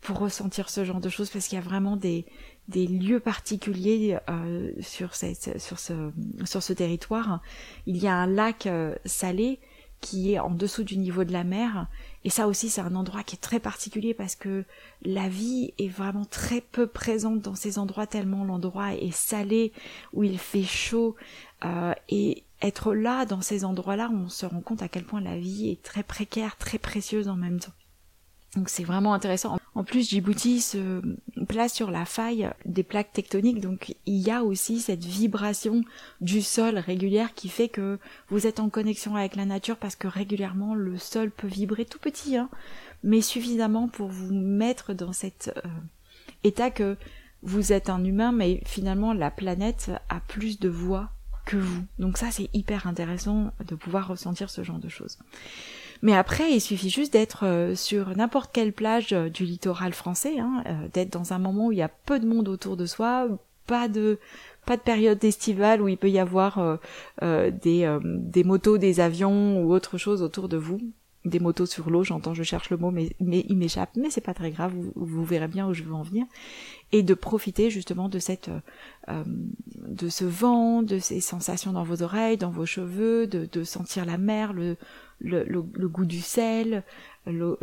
pour 0.01 0.17
ressentir 0.17 0.69
ce 0.69 0.83
genre 0.83 0.99
de 0.99 1.09
choses 1.09 1.29
parce 1.29 1.47
qu'il 1.47 1.57
y 1.57 1.61
a 1.61 1.63
vraiment 1.63 1.95
des, 1.95 2.25
lieux 2.73 3.19
particuliers 3.19 4.17
euh, 4.29 4.71
sur, 4.81 5.15
ce, 5.15 6.73
territoire. 6.73 7.41
Il 7.85 7.97
y 7.97 8.07
a 8.07 8.15
un 8.15 8.27
lac 8.27 8.65
euh, 8.65 8.95
salé 9.05 9.59
qui 10.01 10.33
est 10.33 10.39
en 10.39 10.49
dessous 10.49 10.83
du 10.83 10.97
niveau 10.97 11.23
de 11.23 11.31
la 11.31 11.43
mer. 11.43 11.87
Et 12.23 12.29
ça 12.29 12.47
aussi, 12.47 12.69
c'est 12.69 12.81
un 12.81 12.95
endroit 12.95 13.23
qui 13.23 13.35
est 13.35 13.39
très 13.39 13.59
particulier 13.59 14.13
parce 14.13 14.35
que 14.35 14.63
la 15.03 15.27
vie 15.27 15.73
est 15.79 15.87
vraiment 15.87 16.25
très 16.25 16.61
peu 16.61 16.85
présente 16.85 17.41
dans 17.41 17.55
ces 17.55 17.79
endroits 17.79 18.07
tellement 18.07 18.43
l'endroit 18.43 18.93
est 18.93 19.11
salé, 19.11 19.73
où 20.13 20.23
il 20.23 20.37
fait 20.37 20.63
chaud. 20.63 21.15
Euh, 21.65 21.93
et 22.09 22.43
être 22.61 22.93
là, 22.93 23.25
dans 23.25 23.41
ces 23.41 23.65
endroits-là, 23.65 24.09
on 24.13 24.29
se 24.29 24.45
rend 24.45 24.61
compte 24.61 24.83
à 24.83 24.87
quel 24.87 25.03
point 25.03 25.21
la 25.21 25.37
vie 25.37 25.69
est 25.69 25.81
très 25.81 26.03
précaire, 26.03 26.57
très 26.57 26.77
précieuse 26.77 27.27
en 27.27 27.35
même 27.35 27.59
temps. 27.59 27.73
Donc 28.55 28.69
c'est 28.69 28.83
vraiment 28.83 29.13
intéressant. 29.13 29.57
En 29.73 29.83
plus, 29.85 30.09
Djibouti 30.09 30.59
se 30.59 31.01
place 31.47 31.73
sur 31.73 31.89
la 31.89 32.03
faille 32.03 32.49
des 32.65 32.83
plaques 32.83 33.13
tectoniques, 33.13 33.61
donc 33.61 33.95
il 34.05 34.17
y 34.17 34.29
a 34.29 34.43
aussi 34.43 34.81
cette 34.81 35.05
vibration 35.05 35.83
du 36.19 36.41
sol 36.41 36.77
régulière 36.77 37.33
qui 37.33 37.47
fait 37.47 37.69
que 37.69 37.97
vous 38.29 38.47
êtes 38.47 38.59
en 38.59 38.69
connexion 38.69 39.15
avec 39.15 39.37
la 39.37 39.45
nature 39.45 39.77
parce 39.77 39.95
que 39.95 40.07
régulièrement 40.07 40.75
le 40.75 40.97
sol 40.97 41.31
peut 41.31 41.47
vibrer 41.47 41.85
tout 41.85 41.99
petit, 41.99 42.35
hein, 42.35 42.49
mais 43.03 43.21
suffisamment 43.21 43.87
pour 43.87 44.09
vous 44.09 44.33
mettre 44.33 44.93
dans 44.93 45.13
cet 45.13 45.53
euh, 45.55 45.69
état 46.43 46.69
que 46.69 46.97
vous 47.43 47.71
êtes 47.71 47.89
un 47.89 48.03
humain, 48.03 48.33
mais 48.33 48.61
finalement 48.65 49.13
la 49.13 49.31
planète 49.31 49.91
a 50.09 50.19
plus 50.19 50.59
de 50.59 50.69
voix 50.69 51.11
que 51.45 51.57
vous. 51.57 51.83
Donc 51.97 52.17
ça 52.17 52.29
c'est 52.29 52.49
hyper 52.53 52.87
intéressant 52.87 53.53
de 53.65 53.75
pouvoir 53.75 54.09
ressentir 54.09 54.49
ce 54.49 54.63
genre 54.63 54.79
de 54.79 54.89
choses. 54.89 55.17
Mais 56.01 56.15
après, 56.15 56.51
il 56.51 56.61
suffit 56.61 56.89
juste 56.89 57.13
d'être 57.13 57.45
euh, 57.45 57.75
sur 57.75 58.15
n'importe 58.15 58.51
quelle 58.51 58.73
plage 58.73 59.13
euh, 59.13 59.29
du 59.29 59.45
littoral 59.45 59.93
français, 59.93 60.39
hein, 60.39 60.63
euh, 60.65 60.87
d'être 60.93 61.11
dans 61.11 61.33
un 61.33 61.39
moment 61.39 61.67
où 61.67 61.71
il 61.71 61.77
y 61.77 61.83
a 61.83 61.89
peu 61.89 62.19
de 62.19 62.27
monde 62.27 62.47
autour 62.47 62.75
de 62.75 62.85
soi, 62.85 63.27
pas 63.67 63.87
de 63.87 64.19
pas 64.65 64.77
de 64.77 64.81
période 64.81 65.23
estivale 65.23 65.81
où 65.81 65.87
il 65.87 65.97
peut 65.97 66.09
y 66.09 66.19
avoir 66.19 66.77
des, 67.19 67.97
des 68.03 68.43
motos, 68.43 68.77
des 68.77 68.99
avions 68.99 69.59
ou 69.59 69.73
autre 69.73 69.97
chose 69.97 70.21
autour 70.21 70.49
de 70.49 70.57
vous. 70.57 70.79
Des 71.25 71.39
motos 71.39 71.65
sur 71.65 71.89
l'eau, 71.89 72.03
j'entends, 72.03 72.35
je 72.35 72.43
cherche 72.43 72.69
le 72.69 72.77
mot, 72.77 72.91
mais, 72.91 73.15
mais 73.19 73.43
il 73.49 73.57
m'échappe, 73.57 73.89
mais 73.95 74.11
c'est 74.11 74.21
pas 74.21 74.35
très 74.35 74.51
grave, 74.51 74.71
vous, 74.75 74.91
vous, 74.95 75.25
verrez 75.25 75.47
bien 75.47 75.67
où 75.67 75.73
je 75.73 75.81
veux 75.81 75.95
en 75.95 76.03
venir. 76.03 76.27
Et 76.91 77.01
de 77.01 77.15
profiter 77.15 77.71
justement 77.71 78.07
de 78.07 78.19
cette, 78.19 78.51
de 79.07 80.09
ce 80.09 80.25
vent, 80.25 80.83
de 80.83 80.99
ces 80.99 81.21
sensations 81.21 81.73
dans 81.73 81.83
vos 81.83 82.03
oreilles, 82.03 82.37
dans 82.37 82.51
vos 82.51 82.67
cheveux, 82.67 83.25
de, 83.25 83.49
de 83.51 83.63
sentir 83.63 84.05
la 84.05 84.19
mer, 84.19 84.53
le, 84.53 84.77
le, 85.23 85.61
goût 85.61 86.05
du 86.05 86.21
sel, 86.21 86.83
le, 87.25 87.57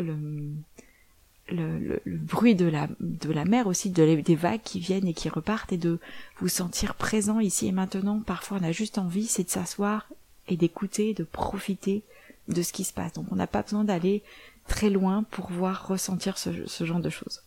le, 1.51 2.01
bruit 2.07 2.55
de 2.55 2.67
la, 2.67 2.89
de 3.01 3.33
la 3.33 3.45
mer 3.45 3.67
aussi, 3.67 3.91
de, 3.91 4.21
des 4.21 4.37
vagues 4.37 4.63
qui 4.63 4.81
viennent 4.81 5.07
et 5.07 5.15
qui 5.15 5.29
repartent, 5.29 5.73
et 5.73 5.79
de 5.79 5.99
vous 6.39 6.49
sentir 6.49 6.95
présent 6.95 7.41
ici 7.41 7.67
et 7.67 7.73
maintenant. 7.73 8.21
Parfois, 8.21 8.59
on 8.61 8.65
a 8.65 8.73
juste 8.73 8.99
envie, 8.99 9.27
c'est 9.27 9.45
de 9.45 9.51
s'asseoir 9.51 10.09
et 10.47 10.57
d'écouter, 10.57 11.15
de 11.15 11.25
profiter 11.25 12.03
de 12.49 12.63
ce 12.63 12.73
qui 12.73 12.85
se 12.85 12.93
passe. 12.93 13.13
Donc, 13.13 13.27
on 13.31 13.37
n'a 13.37 13.47
pas 13.47 13.63
besoin 13.63 13.85
d'aller 13.85 14.23
très 14.67 14.91
loin 14.91 15.25
pour 15.31 15.51
voir 15.51 15.89
ressentir 15.89 16.39
ce, 16.39 16.67
ce 16.67 16.85
genre 16.85 17.01
de 17.01 17.11
choses. 17.11 17.43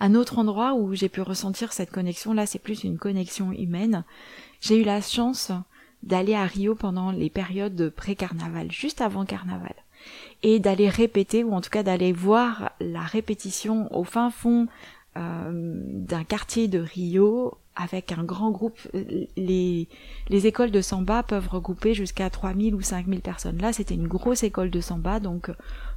Un 0.00 0.14
autre 0.14 0.38
endroit 0.38 0.74
où 0.74 0.94
j'ai 0.94 1.08
pu 1.08 1.20
ressentir 1.20 1.72
cette 1.72 1.90
connexion, 1.90 2.32
là 2.32 2.46
c'est 2.46 2.58
plus 2.58 2.84
une 2.84 2.98
connexion 2.98 3.52
humaine, 3.52 4.04
j'ai 4.60 4.80
eu 4.80 4.84
la 4.84 5.00
chance 5.00 5.52
d'aller 6.02 6.34
à 6.34 6.44
Rio 6.44 6.74
pendant 6.74 7.10
les 7.12 7.30
périodes 7.30 7.74
de 7.74 7.88
pré-carnaval, 7.88 8.70
juste 8.70 9.00
avant 9.00 9.24
carnaval, 9.24 9.74
et 10.42 10.58
d'aller 10.58 10.88
répéter, 10.88 11.44
ou 11.44 11.52
en 11.52 11.60
tout 11.60 11.70
cas 11.70 11.82
d'aller 11.82 12.12
voir 12.12 12.72
la 12.80 13.02
répétition 13.02 13.94
au 13.96 14.04
fin 14.04 14.30
fond 14.30 14.66
euh, 15.16 15.50
d'un 15.52 16.24
quartier 16.24 16.68
de 16.68 16.78
Rio 16.78 17.58
avec 17.76 18.12
un 18.12 18.24
grand 18.24 18.50
groupe. 18.50 18.78
Les, 19.36 19.88
les 20.28 20.46
écoles 20.46 20.70
de 20.70 20.80
samba 20.80 21.22
peuvent 21.22 21.48
regrouper 21.48 21.94
jusqu'à 21.94 22.28
3000 22.28 22.74
ou 22.74 22.82
5000 22.82 23.20
personnes. 23.20 23.58
Là, 23.58 23.72
c'était 23.72 23.94
une 23.94 24.08
grosse 24.08 24.42
école 24.42 24.70
de 24.70 24.80
samba, 24.80 25.20
donc 25.20 25.50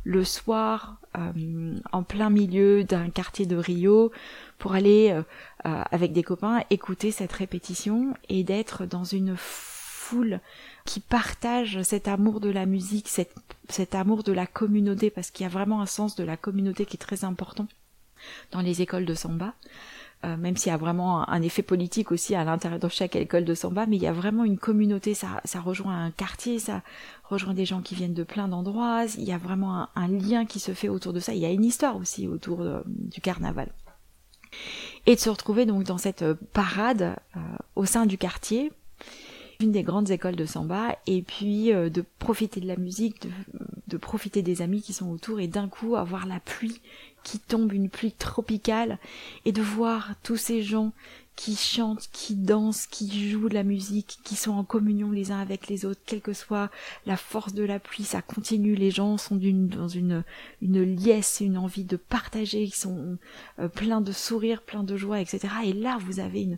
le 0.03 0.23
soir, 0.23 0.97
euh, 1.17 1.75
en 1.91 2.03
plein 2.03 2.29
milieu 2.29 2.83
d'un 2.83 3.09
quartier 3.09 3.45
de 3.45 3.55
Rio, 3.55 4.11
pour 4.57 4.73
aller 4.73 5.11
euh, 5.11 5.83
avec 5.91 6.13
des 6.13 6.23
copains 6.23 6.61
écouter 6.69 7.11
cette 7.11 7.33
répétition 7.33 8.13
et 8.29 8.43
d'être 8.43 8.85
dans 8.85 9.03
une 9.03 9.35
foule 10.05 10.39
qui 10.85 10.99
partage 10.99 11.81
cet 11.81 12.07
amour 12.07 12.39
de 12.39 12.49
la 12.49 12.65
musique, 12.65 13.07
cet, 13.07 13.95
amour 13.95 14.23
de 14.23 14.31
la 14.31 14.45
communauté, 14.45 15.09
parce 15.09 15.31
qu'il 15.31 15.43
y 15.43 15.47
a 15.47 15.51
vraiment 15.51 15.81
un 15.81 15.87
sens 15.87 16.15
de 16.15 16.23
la 16.23 16.37
communauté 16.37 16.85
qui 16.85 16.95
est 16.95 16.99
très 16.99 17.23
important 17.23 17.67
dans 18.51 18.61
les 18.61 18.81
écoles 18.81 19.05
de 19.05 19.15
samba. 19.15 19.53
Euh, 20.23 20.37
même 20.37 20.55
s'il 20.55 20.71
y 20.71 20.73
a 20.73 20.77
vraiment 20.77 21.27
un, 21.29 21.41
effet 21.41 21.61
politique 21.61 22.11
aussi 22.11 22.35
à 22.35 22.43
l'intérieur 22.43 22.79
de 22.79 22.87
chaque 22.87 23.15
école 23.15 23.45
de 23.45 23.53
samba, 23.53 23.85
mais 23.85 23.97
il 23.97 24.01
y 24.01 24.07
a 24.07 24.13
vraiment 24.13 24.43
une 24.43 24.57
communauté, 24.57 25.13
ça, 25.13 25.41
rejoint 25.59 26.05
un 26.05 26.11
quartier, 26.11 26.57
ça 26.57 26.81
rejoint 27.25 27.53
des 27.53 27.65
gens 27.65 27.81
qui 27.81 27.95
viennent 27.95 28.13
de 28.13 28.23
plein 28.23 28.47
d'endroits, 28.47 29.05
il 29.17 29.23
y 29.23 29.33
a 29.33 29.37
vraiment 29.37 29.87
un, 29.95 30.07
lien 30.07 30.45
qui 30.45 30.59
se 30.59 30.73
fait 30.73 30.89
autour 30.89 31.13
de 31.13 31.19
ça, 31.19 31.33
il 31.33 31.39
y 31.39 31.45
a 31.45 31.51
une 31.51 31.65
histoire 31.65 31.97
aussi 31.97 32.27
autour 32.27 32.61
euh, 32.61 32.81
du 32.85 33.21
carnaval. 33.21 33.71
Et 35.05 35.15
de 35.15 35.19
se 35.19 35.29
retrouver 35.29 35.65
donc 35.65 35.83
dans 35.83 35.97
cette 35.97 36.25
parade 36.53 37.17
euh, 37.35 37.39
au 37.75 37.85
sein 37.85 38.05
du 38.05 38.17
quartier, 38.17 38.71
une 39.59 39.71
des 39.71 39.83
grandes 39.83 40.11
écoles 40.11 40.35
de 40.35 40.45
samba, 40.45 40.97
et 41.07 41.21
puis 41.21 41.73
euh, 41.73 41.89
de 41.89 42.03
profiter 42.19 42.59
de 42.59 42.67
la 42.67 42.77
musique, 42.77 43.27
de, 43.87 43.97
profiter 43.97 44.41
des 44.41 44.61
amis 44.61 44.81
qui 44.81 44.93
sont 44.93 45.09
autour, 45.09 45.39
et 45.39 45.47
d'un 45.47 45.67
coup 45.67 45.95
avoir 45.95 46.25
la 46.25 46.39
pluie 46.39 46.81
qui 47.23 47.39
tombe, 47.39 47.73
une 47.73 47.89
pluie 47.89 48.11
tropicale, 48.11 48.99
et 49.45 49.51
de 49.51 49.61
voir 49.61 50.11
tous 50.23 50.37
ces 50.37 50.61
gens 50.61 50.91
qui 51.35 51.55
chantent, 51.55 52.07
qui 52.13 52.35
dansent, 52.35 52.87
qui 52.87 53.29
jouent 53.29 53.49
de 53.49 53.53
la 53.53 53.63
musique, 53.63 54.19
qui 54.23 54.35
sont 54.35 54.51
en 54.51 54.63
communion 54.63 55.11
les 55.11 55.31
uns 55.31 55.39
avec 55.39 55.67
les 55.67 55.85
autres, 55.85 55.99
quelle 56.05 56.21
que 56.21 56.33
soit 56.33 56.69
la 57.05 57.17
force 57.17 57.53
de 57.53 57.63
la 57.63 57.79
pluie, 57.79 58.03
ça 58.03 58.21
continue, 58.21 58.75
les 58.75 58.91
gens 58.91 59.17
sont 59.17 59.35
d'une, 59.35 59.67
dans 59.67 59.87
une, 59.87 60.23
une 60.61 60.83
liesse, 60.83 61.41
une 61.41 61.57
envie 61.57 61.83
de 61.83 61.97
partager, 61.97 62.63
ils 62.63 62.73
sont 62.73 63.17
euh, 63.59 63.67
pleins 63.67 64.01
de 64.01 64.11
sourires, 64.11 64.61
pleins 64.61 64.83
de 64.83 64.95
joie, 64.95 65.19
etc. 65.19 65.47
Et 65.65 65.73
là, 65.73 65.97
vous 65.99 66.19
avez 66.19 66.43
une, 66.43 66.57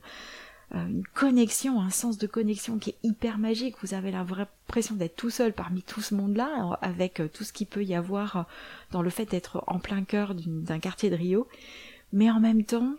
une 0.73 1.03
connexion, 1.13 1.82
un 1.82 1.89
sens 1.89 2.17
de 2.17 2.27
connexion 2.27 2.77
qui 2.77 2.91
est 2.91 2.97
hyper 3.03 3.38
magique. 3.38 3.75
Vous 3.82 3.93
avez 3.93 4.12
l'impression 4.12 4.95
d'être 4.95 5.15
tout 5.15 5.30
seul 5.30 5.53
parmi 5.53 5.82
tout 5.82 6.01
ce 6.01 6.13
monde-là, 6.13 6.77
avec 6.82 7.19
euh, 7.19 7.30
tout 7.30 7.43
ce 7.43 7.53
qu'il 7.53 7.67
peut 7.67 7.86
y 7.86 7.95
avoir 7.95 8.36
euh, 8.36 8.41
dans 8.91 9.01
le 9.01 9.10
fait 9.10 9.25
d'être 9.25 9.63
en 9.67 9.80
plein 9.80 10.03
cœur 10.03 10.36
d'un 10.36 10.80
quartier 10.80 11.10
de 11.10 11.15
Rio. 11.15 11.47
Mais 12.12 12.30
en 12.30 12.39
même 12.39 12.63
temps, 12.63 12.95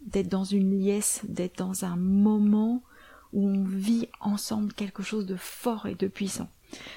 d'être 0.00 0.28
dans 0.28 0.44
une 0.44 0.78
liesse, 0.80 1.20
d'être 1.24 1.58
dans 1.58 1.84
un 1.84 1.96
moment 1.96 2.82
où 3.32 3.48
on 3.48 3.64
vit 3.64 4.08
ensemble 4.20 4.72
quelque 4.72 5.02
chose 5.02 5.26
de 5.26 5.36
fort 5.36 5.86
et 5.86 5.94
de 5.94 6.08
puissant. 6.08 6.48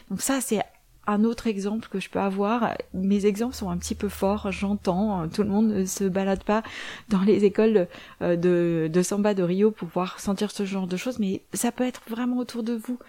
Donc 0.09 0.21
ça, 0.21 0.41
c'est 0.41 0.61
un 1.07 1.23
autre 1.23 1.47
exemple 1.47 1.87
que 1.89 1.99
je 1.99 2.09
peux 2.09 2.19
avoir. 2.19 2.75
Mes 2.93 3.25
exemples 3.25 3.55
sont 3.55 3.69
un 3.69 3.77
petit 3.77 3.95
peu 3.95 4.09
forts, 4.09 4.51
j'entends. 4.51 5.27
Tout 5.29 5.43
le 5.43 5.49
monde 5.49 5.67
ne 5.67 5.85
se 5.85 6.03
balade 6.03 6.43
pas 6.43 6.63
dans 7.09 7.21
les 7.21 7.45
écoles 7.45 7.87
euh, 8.21 8.35
de, 8.35 8.89
de 8.91 9.01
samba 9.01 9.33
de 9.33 9.43
Rio 9.43 9.71
pour 9.71 9.87
pouvoir 9.87 10.19
sentir 10.19 10.51
ce 10.51 10.65
genre 10.65 10.87
de 10.87 10.97
choses, 10.97 11.19
mais 11.19 11.41
ça 11.53 11.71
peut 11.71 11.85
être 11.85 12.01
vraiment 12.09 12.37
autour 12.37 12.63
de 12.63 12.73
vous 12.73 12.99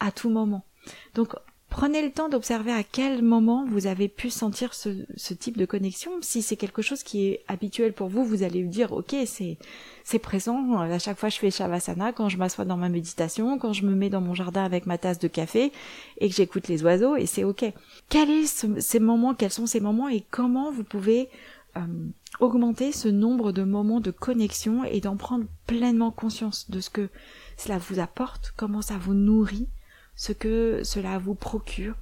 à 0.00 0.10
tout 0.10 0.30
moment. 0.30 0.64
Donc 1.14 1.34
Prenez 1.76 2.00
le 2.00 2.10
temps 2.10 2.30
d'observer 2.30 2.72
à 2.72 2.82
quel 2.82 3.22
moment 3.22 3.66
vous 3.68 3.86
avez 3.86 4.08
pu 4.08 4.30
sentir 4.30 4.72
ce, 4.72 4.88
ce 5.14 5.34
type 5.34 5.58
de 5.58 5.66
connexion. 5.66 6.10
Si 6.22 6.40
c'est 6.40 6.56
quelque 6.56 6.80
chose 6.80 7.02
qui 7.02 7.26
est 7.26 7.44
habituel 7.48 7.92
pour 7.92 8.08
vous, 8.08 8.24
vous 8.24 8.42
allez 8.42 8.62
vous 8.62 8.70
dire, 8.70 8.92
ok, 8.92 9.14
c'est, 9.26 9.58
c'est 10.02 10.18
présent. 10.18 10.78
À 10.80 10.98
chaque 10.98 11.18
fois, 11.18 11.28
je 11.28 11.36
fais 11.36 11.50
Shavasana, 11.50 12.14
quand 12.14 12.30
je 12.30 12.38
m'assois 12.38 12.64
dans 12.64 12.78
ma 12.78 12.88
méditation, 12.88 13.58
quand 13.58 13.74
je 13.74 13.84
me 13.84 13.94
mets 13.94 14.08
dans 14.08 14.22
mon 14.22 14.32
jardin 14.32 14.64
avec 14.64 14.86
ma 14.86 14.96
tasse 14.96 15.18
de 15.18 15.28
café 15.28 15.70
et 16.16 16.30
que 16.30 16.34
j'écoute 16.34 16.68
les 16.68 16.82
oiseaux 16.82 17.14
et 17.14 17.26
c'est 17.26 17.44
ok. 17.44 17.66
Quels 18.08 18.48
sont 18.48 18.76
ces 18.78 18.98
moments, 18.98 19.34
quels 19.34 19.52
sont 19.52 19.66
ces 19.66 19.80
moments 19.80 20.08
et 20.08 20.24
comment 20.30 20.72
vous 20.72 20.82
pouvez 20.82 21.28
euh, 21.76 21.80
augmenter 22.40 22.90
ce 22.90 23.08
nombre 23.08 23.52
de 23.52 23.64
moments 23.64 24.00
de 24.00 24.10
connexion 24.10 24.82
et 24.84 25.02
d'en 25.02 25.18
prendre 25.18 25.44
pleinement 25.66 26.10
conscience 26.10 26.70
de 26.70 26.80
ce 26.80 26.88
que 26.88 27.10
cela 27.58 27.76
vous 27.76 28.00
apporte, 28.00 28.54
comment 28.56 28.80
ça 28.80 28.96
vous 28.96 29.12
nourrit 29.12 29.68
ce 30.16 30.32
que 30.32 30.82
cela 30.82 31.18
vous 31.18 31.34
procure, 31.34 31.94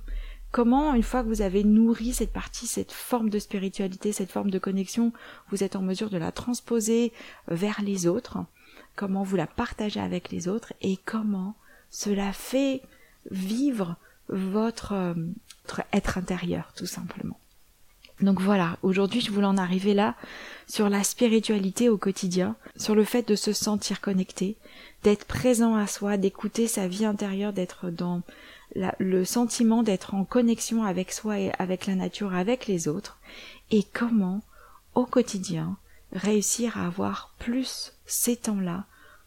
comment 0.53 0.95
une 0.95 1.03
fois 1.03 1.23
que 1.23 1.29
vous 1.29 1.43
avez 1.43 1.65
nourri 1.65 2.13
cette 2.13 2.33
partie, 2.33 2.67
cette 2.67 2.93
forme 2.93 3.29
de 3.29 3.39
spiritualité, 3.39 4.13
cette 4.13 4.31
forme 4.31 4.51
de 4.51 4.59
connexion, 4.59 5.13
vous 5.51 5.65
êtes 5.65 5.77
en 5.77 5.83
mesure 5.83 6.11
de 6.11 6.17
la 6.17 6.33
transposer 6.33 7.13
vers 7.49 7.83
les 7.83 8.07
autres, 8.07 8.39
comment 8.97 9.25
vous 9.25 9.37
la 9.37 9.47
partagez 9.49 10.01
avec 10.01 10.31
les 10.31 10.49
autres? 10.49 10.73
Et 10.81 10.97
comment 11.05 11.57
cela 11.91 12.33
fait 12.33 12.83
vivre 13.31 13.97
votre, 14.29 15.15
votre 15.65 15.83
être 15.93 16.19
intérieur 16.19 16.73
tout 16.77 16.87
simplement? 16.87 17.39
Donc 18.21 18.41
voilà, 18.41 18.79
aujourd'hui 18.83 19.21
je 19.21 19.31
voulais 19.31 19.47
en 19.47 19.59
arriver 19.59 19.93
là 19.93 20.15
sur 20.67 20.89
la 20.89 21.03
spiritualité 21.03 21.89
au 21.89 21.99
quotidien, 21.99 22.57
sur 22.77 22.95
le 22.95 23.05
fait 23.05 23.29
de 23.29 23.35
se 23.35 23.53
sentir 23.53 24.01
connecté, 24.01 24.57
d'être 25.03 25.27
présent 25.27 25.75
à 25.75 25.87
soi, 25.87 26.17
d'écouter 26.17 26.69
sa 26.69 26.87
vie 26.87 27.05
intérieure, 27.05 27.53
d'être 27.53 27.91
dans 27.91 28.23
le 28.99 29.25
sentiment 29.25 29.83
d'être 29.83 30.15
en 30.15 30.25
connexion 30.25 30.85
avec 30.85 31.13
soi 31.13 31.39
et 31.39 31.53
avec 31.59 31.87
la 31.87 31.95
nature, 31.95 32.35
avec 32.35 32.67
les 32.67 32.89
autres, 32.89 33.19
et 33.71 33.85
comment, 33.93 34.43
au 34.95 35.07
quotidien, 35.07 35.77
réussir 36.13 36.79
à 36.79 36.87
avoir 36.87 37.35
plus 37.39 37.93
ces 38.07 38.37
temps-là 38.37 38.85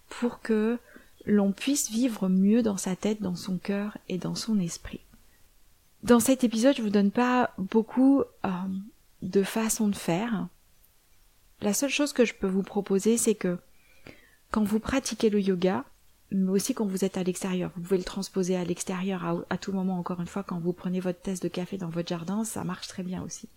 pour 0.09 0.41
que 0.41 0.77
l'on 1.25 1.51
puisse 1.51 1.89
vivre 1.89 2.29
mieux 2.29 2.63
dans 2.63 2.77
sa 2.77 2.95
tête, 2.95 3.21
dans 3.21 3.35
son 3.35 3.57
cœur 3.57 3.97
et 4.09 4.17
dans 4.17 4.35
son 4.35 4.59
esprit. 4.59 5.01
Dans 6.03 6.19
cet 6.19 6.43
épisode, 6.43 6.75
je 6.77 6.81
vous 6.81 6.89
donne 6.89 7.11
pas 7.11 7.53
beaucoup 7.57 8.21
euh, 8.45 8.49
de 9.21 9.43
façons 9.43 9.87
de 9.87 9.95
faire. 9.95 10.47
La 11.61 11.73
seule 11.73 11.89
chose 11.89 12.13
que 12.13 12.25
je 12.25 12.33
peux 12.33 12.47
vous 12.47 12.63
proposer, 12.63 13.17
c'est 13.17 13.35
que 13.35 13.57
quand 14.51 14.63
vous 14.63 14.79
pratiquez 14.79 15.29
le 15.29 15.41
yoga, 15.41 15.83
mais 16.31 16.51
aussi 16.51 16.73
quand 16.73 16.85
vous 16.85 17.05
êtes 17.05 17.17
à 17.17 17.23
l'extérieur. 17.23 17.71
Vous 17.75 17.81
pouvez 17.81 17.97
le 17.97 18.03
transposer 18.03 18.55
à 18.55 18.63
l'extérieur 18.63 19.45
à, 19.49 19.57
tout 19.57 19.71
moment, 19.71 19.97
encore 19.97 20.19
une 20.19 20.27
fois, 20.27 20.43
quand 20.43 20.59
vous 20.59 20.73
prenez 20.73 20.99
votre 20.99 21.21
tasse 21.21 21.39
de 21.39 21.47
café 21.47 21.77
dans 21.77 21.89
votre 21.89 22.09
jardin, 22.09 22.43
ça 22.43 22.63
marche 22.63 22.87
très 22.87 23.03
bien 23.03 23.23
aussi. 23.23 23.47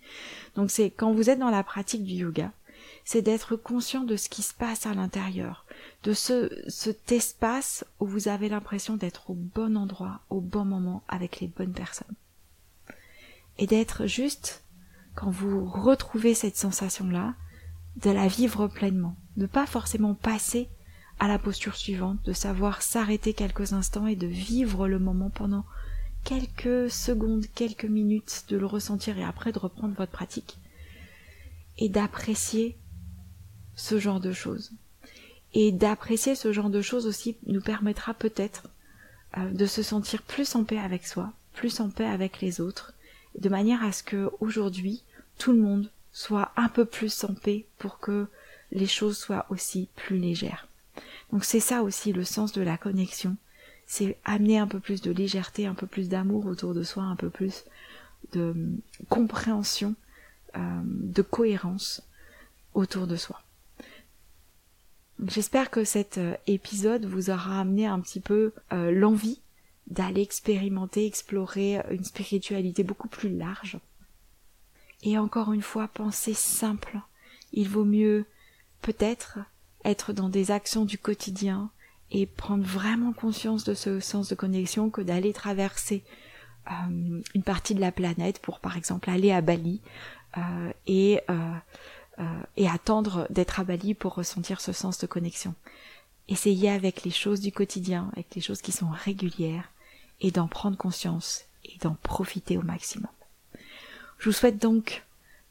Donc 0.55 0.70
c'est 0.70 0.90
quand 0.90 1.12
vous 1.12 1.31
êtes 1.31 1.38
dans 1.38 1.50
la 1.50 1.64
pratique 1.64 2.05
du 2.05 2.14
yoga, 2.14 2.53
c'est 3.05 3.22
d'être 3.22 3.57
conscient 3.57 4.05
de 4.05 4.16
ce 4.16 4.29
qui 4.29 4.42
se 4.42 4.55
passe 4.55 4.87
à 4.87 4.94
l'intérieur, 4.94 5.66
de 6.05 6.12
ce, 6.12 6.50
cet 6.68 7.12
espace 7.12 7.85
où 7.98 8.07
vous 8.07 8.29
avez 8.29 8.48
l'impression 8.48 8.96
d'être 8.96 9.31
au 9.31 9.35
bon 9.35 9.76
endroit, 9.76 10.20
au 10.31 10.40
bon 10.40 10.64
moment, 10.64 11.03
avec 11.09 11.40
les 11.40 11.48
bonnes 11.48 11.72
personnes. 11.72 12.14
Et 13.61 13.66
d'être 13.66 14.07
juste, 14.07 14.64
quand 15.14 15.31
vous 15.31 15.66
retrouvez 15.66 16.35
cette 16.35 16.57
sensation-là, 16.57 17.35
de 18.03 18.11
la 18.11 18.27
vivre 18.27 18.68
pleinement, 18.68 19.16
de 19.37 19.44
pas 19.44 19.66
forcément 19.66 20.14
passer 20.14 20.68
à 21.18 21.29
la 21.29 21.38
posture 21.38 21.77
suivante, 21.77 22.23
de 22.25 22.33
savoir 22.33 22.81
s'arrêter 22.81 23.35
quelques 23.35 23.75
instants 23.75 24.07
et 24.07 24.16
de 24.16 24.27
vivre 24.27 24.88
le 24.88 24.99
moment 24.99 25.29
pendant 25.29 25.66
quelques 26.25 26.90
secondes, 26.90 27.44
quelques 27.55 27.85
minutes, 27.85 28.44
de 28.49 28.57
le 28.57 28.64
ressentir 28.64 29.18
et 29.18 29.25
après 29.25 29.53
de 29.53 29.59
reprendre 29.59 29.94
votre 29.94 30.11
pratique. 30.11 30.57
Et 31.77 31.90
d'apprécier 31.90 32.79
ce 33.77 33.99
genre 33.99 34.20
de 34.20 34.33
choses. 34.33 34.73
Et 35.53 35.70
d'apprécier 35.70 36.35
ce 36.35 36.51
genre 36.53 36.70
de 36.70 36.81
choses 36.81 37.07
aussi 37.07 37.37
nous 37.46 37.61
permettra 37.61 38.14
peut-être 38.14 38.68
euh, 39.37 39.51
de 39.51 39.66
se 39.66 39.83
sentir 39.83 40.23
plus 40.23 40.55
en 40.55 40.64
paix 40.64 40.79
avec 40.79 41.07
soi, 41.07 41.33
plus 41.53 41.81
en 41.81 41.90
paix 41.90 42.07
avec 42.07 42.40
les 42.40 42.62
autres, 42.62 42.94
de 43.38 43.49
manière 43.49 43.85
à 43.85 43.93
ce 43.93 44.03
que 44.03 44.31
aujourd'hui 44.40 45.03
tout 45.38 45.53
le 45.53 45.59
monde 45.59 45.90
soit 46.12 46.53
un 46.57 46.69
peu 46.69 46.85
plus 46.85 47.25
en 47.25 47.35
paix 47.35 47.66
pour 47.79 47.99
que 47.99 48.27
les 48.73 48.87
choses 48.87 49.19
soient 49.19 49.47
aussi 49.51 49.88
plus 49.97 50.19
légères. 50.19 50.69
Donc 51.33 51.45
c'est 51.45 51.61
ça 51.61 51.83
aussi 51.83 52.12
le 52.12 52.25
sens 52.25 52.53
de 52.53 52.62
la 52.62 52.77
connexion. 52.77 53.37
C'est 53.87 54.19
amener 54.25 54.59
un 54.59 54.66
peu 54.66 54.81
plus 54.81 55.01
de 55.01 55.11
légèreté, 55.11 55.66
un 55.66 55.75
peu 55.75 55.87
plus 55.87 56.09
d'amour 56.09 56.47
autour 56.47 56.75
de 56.75 56.83
soi, 56.83 57.05
un 57.05 57.16
peu 57.16 57.31
plus 57.31 57.64
de 58.33 58.55
compréhension, 59.09 59.95
euh, 60.57 60.81
de 60.85 61.23
cohérence 61.23 62.03
autour 62.75 63.07
de 63.07 63.16
soi. 63.16 63.43
J'espère 65.27 65.71
que 65.71 65.85
cet 65.85 66.19
euh, 66.19 66.35
épisode 66.47 67.05
vous 67.05 67.31
aura 67.31 67.61
amené 67.61 67.87
un 67.87 68.01
petit 68.01 68.21
peu 68.21 68.53
euh, 68.73 68.90
l'envie 68.90 69.40
d'aller 69.90 70.22
expérimenter, 70.22 71.07
explorer 71.07 71.83
une 71.90 72.05
spiritualité 72.05 72.85
beaucoup 72.85 73.09
plus 73.09 73.37
large. 73.37 73.79
Et 75.03 75.18
encore 75.18 75.53
une 75.53 75.62
fois, 75.62 75.88
pensez 75.88 76.35
simple. 76.35 77.00
Il 77.53 77.68
vaut 77.68 77.85
mieux 77.85 78.24
peut-être 78.83 79.38
être 79.85 80.12
dans 80.12 80.29
des 80.29 80.50
actions 80.50 80.85
du 80.85 80.98
quotidien 80.98 81.70
et 82.11 82.26
prendre 82.26 82.64
vraiment 82.64 83.12
conscience 83.12 83.64
de 83.64 83.74
ce 83.74 84.00
sens 84.00 84.29
de 84.29 84.35
connexion 84.35 84.90
que 84.90 85.00
d'aller 85.00 85.33
traverser 85.33 86.05
euh, 86.70 87.22
une 87.35 87.42
partie 87.42 87.74
de 87.74 87.81
la 87.81 87.92
planète 87.92 88.40
pour 88.40 88.61
par 88.61 88.76
exemple 88.76 89.09
aller 89.11 89.33
à 89.33 89.40
Bali 89.40 89.81
euh, 90.37 90.72
et, 90.87 91.20
euh, 91.31 92.24
et 92.57 92.68
attendre 92.68 93.26
d'être 93.31 93.61
à 93.61 93.64
Bali 93.64 93.94
pour 93.94 94.14
ressentir 94.14 94.61
ce 94.61 94.72
sens 94.72 94.98
de 94.98 95.07
connexion. 95.07 95.55
Essayez 96.29 96.70
avec 96.70 97.03
les 97.05 97.11
choses 97.11 97.40
du 97.40 97.53
quotidien, 97.53 98.11
avec 98.12 98.35
les 98.35 98.40
choses 98.40 98.61
qui 98.61 98.72
sont 98.72 98.90
régulières 98.90 99.70
et 100.20 100.30
d'en 100.30 100.46
prendre 100.48 100.76
conscience 100.76 101.44
et 101.64 101.76
d'en 101.78 101.94
profiter 102.02 102.56
au 102.56 102.62
maximum. 102.62 103.11
Je 104.18 104.26
vous 104.26 104.33
souhaite 104.33 104.59
donc 104.59 105.02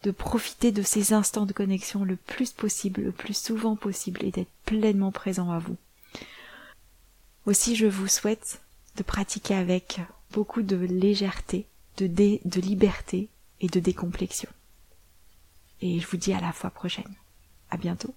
de 0.04 0.12
profiter 0.12 0.72
de 0.72 0.82
ces 0.82 1.14
instants 1.14 1.46
de 1.46 1.54
connexion 1.54 2.04
le 2.04 2.16
plus 2.16 2.52
possible, 2.52 3.02
le 3.02 3.12
plus 3.12 3.36
souvent 3.36 3.76
possible 3.76 4.24
et 4.24 4.32
d'être 4.32 4.52
pleinement 4.66 5.12
présent 5.12 5.52
à 5.52 5.60
vous. 5.60 5.76
Aussi, 7.46 7.76
je 7.76 7.88
vous 7.88 8.08
souhaite 8.08 8.62
de 8.96 9.04
pratiquer 9.04 9.56
avec 9.56 10.00
beaucoup 10.32 10.62
de 10.62 10.76
légèreté, 10.76 11.66
de, 11.98 12.08
de 12.08 12.62
liberté 12.62 13.28
et 13.60 13.68
de 13.68 13.80
décomplexion. 13.80 14.50
Et 15.82 16.00
je 16.00 16.08
vous 16.08 16.18
dis 16.18 16.34
à 16.34 16.42
la 16.42 16.54
fois 16.54 16.70
prochaine. 16.70 17.14
À 17.72 17.78
bientôt. 17.78 18.14